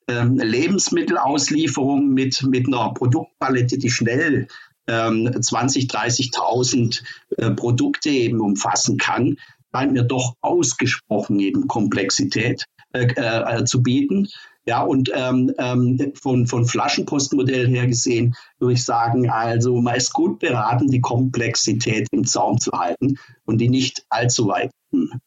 ähm, 0.07 0.37
Lebensmittelauslieferung 0.37 2.09
mit, 2.09 2.43
mit 2.43 2.67
einer 2.67 2.93
Produktpalette, 2.93 3.77
die 3.77 3.89
schnell 3.89 4.47
20, 4.87 5.83
ähm, 5.83 5.89
30.000 5.89 7.01
äh, 7.37 7.51
Produkte 7.51 8.09
eben 8.09 8.41
umfassen 8.41 8.97
kann, 8.97 9.37
scheint 9.73 9.93
mir 9.93 10.03
doch 10.03 10.35
ausgesprochen 10.41 11.39
eben 11.39 11.67
Komplexität 11.67 12.65
äh, 12.93 13.05
äh, 13.05 13.63
zu 13.63 13.81
bieten. 13.81 14.27
Ja, 14.65 14.83
und 14.83 15.11
ähm, 15.15 15.51
ähm, 15.57 16.13
von, 16.13 16.45
von 16.45 16.65
Flaschenpostmodell 16.65 17.67
her 17.67 17.87
gesehen 17.87 18.35
würde 18.59 18.73
ich 18.73 18.83
sagen, 18.83 19.29
also 19.29 19.81
man 19.81 19.95
ist 19.95 20.13
gut 20.13 20.39
beraten, 20.39 20.87
die 20.91 21.01
Komplexität 21.01 22.07
im 22.11 22.25
Zaum 22.25 22.59
zu 22.59 22.71
halten 22.71 23.17
und 23.45 23.57
die 23.57 23.69
nicht 23.69 24.05
allzu 24.09 24.47
weit, 24.47 24.69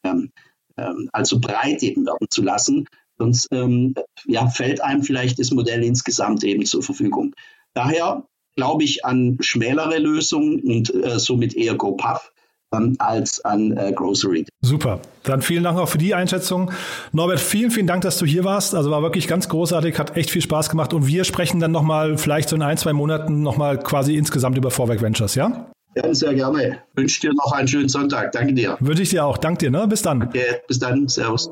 ähm, 0.03 0.31
ähm, 0.77 1.09
allzu 1.11 1.41
breit 1.41 1.83
eben 1.83 2.05
werden 2.05 2.27
zu 2.29 2.43
lassen. 2.43 2.87
Sonst 3.17 3.47
ähm, 3.51 3.93
ja, 4.25 4.47
fällt 4.47 4.81
einem 4.81 5.03
vielleicht 5.03 5.37
das 5.39 5.51
Modell 5.51 5.83
insgesamt 5.83 6.43
eben 6.45 6.65
zur 6.65 6.83
Verfügung. 6.83 7.33
Daher 7.73 8.25
glaube 8.55 8.85
ich 8.85 9.03
an 9.03 9.37
schmälere 9.41 9.97
Lösungen 9.97 10.61
und 10.61 10.93
äh, 10.93 11.19
somit 11.19 11.55
eher 11.55 11.75
GoPuff 11.75 12.31
ähm, 12.73 12.95
als 12.99 13.43
an 13.43 13.75
äh, 13.77 13.91
Grocery. 13.93 14.45
Super. 14.61 14.99
Dann 15.23 15.41
vielen 15.41 15.63
Dank 15.63 15.77
auch 15.77 15.89
für 15.89 15.97
die 15.97 16.13
Einschätzung. 16.13 16.71
Norbert, 17.11 17.39
vielen, 17.39 17.71
vielen 17.71 17.87
Dank, 17.87 18.01
dass 18.01 18.17
du 18.17 18.25
hier 18.25 18.43
warst. 18.43 18.75
Also 18.75 18.91
war 18.91 19.01
wirklich 19.01 19.27
ganz 19.27 19.49
großartig, 19.49 19.97
hat 19.97 20.15
echt 20.17 20.29
viel 20.29 20.41
Spaß 20.41 20.69
gemacht. 20.69 20.93
Und 20.93 21.07
wir 21.07 21.23
sprechen 21.23 21.59
dann 21.59 21.71
nochmal, 21.71 22.17
vielleicht 22.17 22.49
so 22.49 22.55
in 22.55 22.61
ein, 22.61 22.77
zwei 22.77 22.93
Monaten 22.93 23.41
nochmal 23.41 23.79
quasi 23.79 24.15
insgesamt 24.15 24.57
über 24.57 24.71
Vorwerk 24.71 25.01
Ventures, 25.01 25.35
ja? 25.35 25.67
Ja, 25.95 26.13
sehr 26.13 26.33
gerne. 26.33 26.79
Wünsche 26.95 27.21
dir 27.21 27.33
noch 27.33 27.53
einen 27.53 27.67
schönen 27.67 27.89
Sonntag. 27.89 28.33
Danke 28.33 28.53
dir. 28.53 28.77
Wünsche 28.81 29.03
ich 29.03 29.09
dir 29.09 29.25
auch. 29.25 29.37
Danke 29.37 29.59
dir. 29.59 29.71
Ne? 29.71 29.87
Bis 29.87 30.01
dann. 30.01 30.23
Okay, 30.23 30.57
bis 30.67 30.79
dann. 30.79 31.07
Servus. 31.07 31.49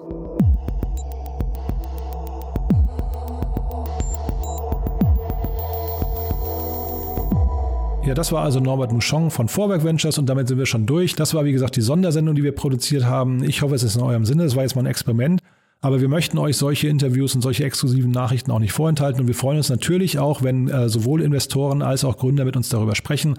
Ja, 8.06 8.14
das 8.14 8.34
war 8.34 8.44
also 8.44 8.60
Norbert 8.60 8.92
Mouchon 8.92 9.32
von 9.32 9.48
Vorwerk 9.48 9.86
Ventures 9.86 10.18
und 10.18 10.28
damit 10.28 10.50
sind 10.50 10.58
wir 10.58 10.66
schon 10.66 10.86
durch. 10.86 11.16
Das 11.16 11.34
war, 11.34 11.46
wie 11.46 11.54
gesagt, 11.54 11.78
die 11.78 11.82
Sondersendung, 11.82 12.36
die 12.36 12.44
wir 12.44 12.52
produziert 12.52 13.06
haben. 13.06 13.44
Ich 13.46 13.62
hoffe, 13.62 13.76
es 13.76 13.84
ist 13.84 13.96
in 13.96 14.02
eurem 14.02 14.26
Sinne. 14.26 14.44
Das 14.44 14.58
war 14.58 14.64
jetzt 14.64 14.76
mal 14.76 14.82
ein 14.82 14.88
Experiment. 14.88 15.42
Aber 15.80 16.02
wir 16.02 16.10
möchten 16.10 16.38
euch 16.38 16.58
solche 16.58 16.90
Interviews 16.90 17.34
und 17.34 17.42
solche 17.42 17.64
exklusiven 17.64 18.12
Nachrichten 18.12 18.52
auch 18.52 18.60
nicht 18.60 18.74
vorenthalten. 18.74 19.22
Und 19.22 19.28
wir 19.28 19.36
freuen 19.36 19.58
uns 19.58 19.70
natürlich 19.70 20.20
auch, 20.20 20.44
wenn 20.44 20.68
äh, 20.68 20.90
sowohl 20.90 21.22
Investoren 21.22 21.82
als 21.82 22.04
auch 22.04 22.18
Gründer 22.18 22.44
mit 22.44 22.58
uns 22.58 22.68
darüber 22.68 22.96
sprechen. 22.96 23.36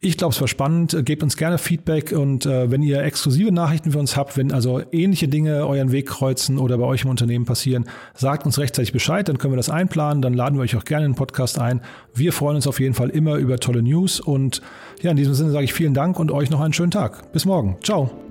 Ich 0.00 0.16
glaube, 0.16 0.32
es 0.32 0.40
war 0.40 0.46
spannend. 0.46 0.96
Gebt 1.04 1.24
uns 1.24 1.36
gerne 1.36 1.58
Feedback 1.58 2.12
und 2.12 2.46
äh, 2.46 2.70
wenn 2.70 2.82
ihr 2.82 3.02
exklusive 3.02 3.50
Nachrichten 3.50 3.90
für 3.90 3.98
uns 3.98 4.16
habt, 4.16 4.36
wenn 4.36 4.52
also 4.52 4.80
ähnliche 4.92 5.26
Dinge 5.26 5.66
euren 5.66 5.90
Weg 5.90 6.06
kreuzen 6.06 6.58
oder 6.58 6.78
bei 6.78 6.84
euch 6.84 7.02
im 7.02 7.10
Unternehmen 7.10 7.46
passieren, 7.46 7.84
sagt 8.14 8.46
uns 8.46 8.60
rechtzeitig 8.60 8.92
Bescheid, 8.92 9.28
dann 9.28 9.38
können 9.38 9.54
wir 9.54 9.56
das 9.56 9.70
einplanen, 9.70 10.22
dann 10.22 10.34
laden 10.34 10.56
wir 10.56 10.62
euch 10.62 10.76
auch 10.76 10.84
gerne 10.84 11.06
in 11.06 11.12
den 11.12 11.16
Podcast 11.16 11.58
ein. 11.58 11.80
Wir 12.14 12.32
freuen 12.32 12.54
uns 12.54 12.68
auf 12.68 12.78
jeden 12.78 12.94
Fall 12.94 13.08
immer 13.08 13.36
über 13.36 13.58
tolle 13.58 13.82
News 13.82 14.20
und 14.20 14.62
ja, 15.02 15.10
in 15.10 15.16
diesem 15.16 15.34
Sinne 15.34 15.50
sage 15.50 15.64
ich 15.64 15.72
vielen 15.72 15.94
Dank 15.94 16.20
und 16.20 16.30
euch 16.30 16.48
noch 16.48 16.60
einen 16.60 16.72
schönen 16.72 16.92
Tag. 16.92 17.32
Bis 17.32 17.44
morgen. 17.44 17.76
Ciao. 17.82 18.27